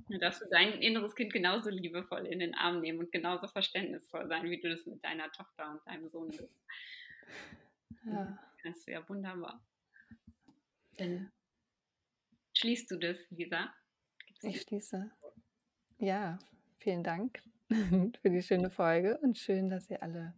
Dann 0.09 0.21
darfst 0.21 0.41
du 0.41 0.47
dein 0.51 0.73
inneres 0.83 1.15
Kind 1.15 1.33
genauso 1.33 1.71
liebevoll 1.71 2.27
in 2.27 2.41
den 2.41 2.55
Arm 2.55 2.81
nehmen 2.81 2.99
und 2.99 3.13
genauso 3.13 3.47
verständnisvoll 3.47 4.27
sein, 4.27 4.51
wie 4.51 4.61
du 4.61 4.69
das 4.69 4.85
mit 4.87 5.05
deiner 5.05 5.31
Tochter 5.31 5.71
und 5.71 5.87
deinem 5.87 6.09
Sohn 6.09 6.29
bist. 6.29 6.49
Ja. 8.05 8.39
Kannst 8.63 8.87
du 8.87 8.93
ja 8.93 9.09
wunderbar. 9.09 9.65
Dann 10.97 11.31
schließt 12.55 12.91
du 12.91 12.97
das, 12.97 13.19
Lisa? 13.31 13.73
Ich 14.43 14.61
schließe. 14.63 15.11
Ja, 15.99 16.39
vielen 16.79 17.03
Dank 17.03 17.43
für 17.69 18.31
die 18.31 18.43
schöne 18.43 18.71
Folge 18.71 19.19
und 19.19 19.37
schön, 19.37 19.69
dass 19.69 19.91
ihr 19.91 20.01
alle 20.03 20.35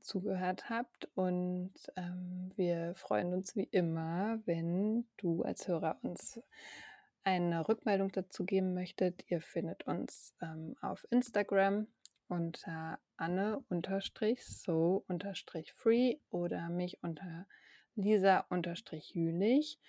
zugehört 0.00 0.70
habt. 0.70 1.08
Und 1.16 1.72
ähm, 1.96 2.52
wir 2.54 2.94
freuen 2.94 3.34
uns 3.34 3.56
wie 3.56 3.68
immer, 3.72 4.38
wenn 4.46 5.04
du 5.16 5.42
als 5.42 5.66
Hörer 5.66 5.98
uns 6.02 6.40
eine 7.24 7.66
Rückmeldung 7.68 8.12
dazu 8.12 8.44
geben 8.44 8.72
möchtet, 8.74 9.24
ihr 9.28 9.40
findet 9.40 9.84
uns 9.86 10.34
ähm, 10.40 10.76
auf 10.80 11.04
Instagram 11.10 11.88
unter 12.28 13.00
anne-so-free 13.16 13.66
oder 16.30 16.68
mich 16.68 17.02
unter 17.02 17.46
lisa-jülich. 17.96 19.80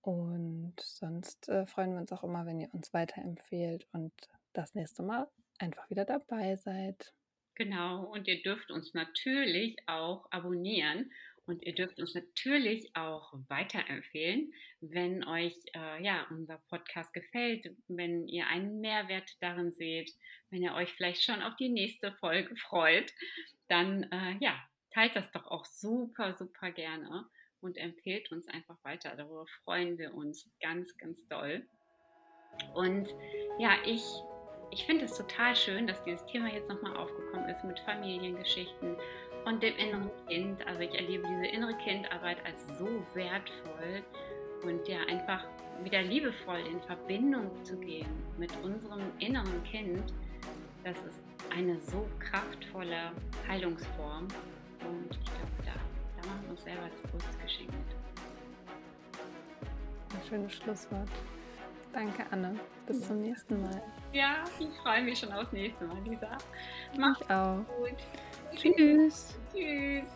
Und 0.00 0.74
sonst 0.78 1.48
äh, 1.48 1.66
freuen 1.66 1.92
wir 1.92 2.00
uns 2.00 2.12
auch 2.12 2.24
immer, 2.24 2.46
wenn 2.46 2.60
ihr 2.60 2.72
uns 2.72 2.94
weiterempfehlt 2.94 3.86
und 3.92 4.12
das 4.52 4.74
nächste 4.74 5.02
Mal 5.02 5.28
einfach 5.58 5.88
wieder 5.90 6.04
dabei 6.04 6.56
seid. 6.56 7.12
Genau, 7.54 8.04
und 8.04 8.28
ihr 8.28 8.40
dürft 8.42 8.70
uns 8.70 8.94
natürlich 8.94 9.76
auch 9.86 10.30
abonnieren 10.30 11.10
und 11.46 11.64
ihr 11.64 11.74
dürft 11.74 11.98
uns 11.98 12.14
natürlich 12.14 12.94
auch 12.94 13.32
weiterempfehlen, 13.48 14.52
wenn 14.80 15.24
euch 15.24 15.56
äh, 15.74 16.02
ja, 16.04 16.26
unser 16.30 16.58
Podcast 16.68 17.12
gefällt, 17.12 17.74
wenn 17.88 18.28
ihr 18.28 18.46
einen 18.46 18.80
Mehrwert 18.80 19.36
darin 19.40 19.72
seht, 19.72 20.12
wenn 20.50 20.62
ihr 20.62 20.74
euch 20.74 20.92
vielleicht 20.92 21.22
schon 21.24 21.42
auf 21.42 21.56
die 21.56 21.70
nächste 21.70 22.12
Folge 22.12 22.54
freut, 22.56 23.12
dann 23.66 24.04
äh, 24.04 24.36
ja, 24.40 24.56
teilt 24.92 25.16
das 25.16 25.30
doch 25.32 25.46
auch 25.46 25.64
super, 25.64 26.34
super 26.34 26.70
gerne 26.70 27.28
und 27.60 27.76
empfehlt 27.76 28.30
uns 28.32 28.48
einfach 28.48 28.76
weiter. 28.84 29.14
Darüber 29.16 29.46
freuen 29.64 29.98
wir 29.98 30.14
uns 30.14 30.48
ganz, 30.60 30.96
ganz 30.98 31.26
doll. 31.28 31.66
Und 32.74 33.08
ja, 33.58 33.72
ich 33.84 34.02
ich 34.70 34.84
finde 34.84 35.06
es 35.06 35.16
total 35.16 35.56
schön, 35.56 35.86
dass 35.86 36.02
dieses 36.04 36.24
Thema 36.26 36.48
jetzt 36.48 36.68
nochmal 36.68 36.96
aufgekommen 36.96 37.48
ist 37.48 37.64
mit 37.64 37.78
Familiengeschichten 37.80 38.96
und 39.44 39.62
dem 39.62 39.76
inneren 39.76 40.10
Kind. 40.28 40.66
Also 40.66 40.80
ich 40.80 40.94
erlebe 40.94 41.26
diese 41.26 41.46
innere 41.46 41.76
Kindarbeit 41.78 42.38
als 42.44 42.66
so 42.78 42.86
wertvoll 43.14 44.02
und 44.64 44.86
ja 44.88 44.98
einfach 45.08 45.44
wieder 45.82 46.02
liebevoll 46.02 46.58
in 46.66 46.80
Verbindung 46.82 47.50
zu 47.64 47.78
gehen 47.78 48.08
mit 48.36 48.52
unserem 48.62 49.02
inneren 49.20 49.62
Kind. 49.64 50.12
Das 50.84 50.96
ist 50.98 51.20
eine 51.50 51.80
so 51.80 52.06
kraftvolle 52.18 53.12
Heilungsform 53.46 54.28
und 54.80 55.10
ich 55.10 55.24
glaube, 55.24 55.62
da, 55.64 55.72
da 55.72 55.97
machen 56.28 56.50
uns 56.50 56.62
selber 56.62 56.82
das 56.88 57.10
größte 57.10 57.38
Geschenk 57.42 57.70
mit. 57.70 57.96
Ein 60.14 60.28
schönes 60.28 60.52
Schlusswort. 60.52 61.08
Danke, 61.92 62.24
Anne. 62.30 62.58
Bis 62.86 63.00
ja. 63.00 63.06
zum 63.06 63.20
nächsten 63.20 63.62
Mal. 63.62 63.82
Ja, 64.12 64.44
ich 64.58 64.68
freue 64.82 65.02
mich 65.02 65.18
schon 65.18 65.32
aufs 65.32 65.52
nächste 65.52 65.84
Mal, 65.86 66.02
Lisa. 66.04 66.38
Mach 66.96 67.20
auch. 67.30 67.64
gut. 67.76 67.96
Tschüss. 68.54 69.38
Tschüss. 69.52 70.06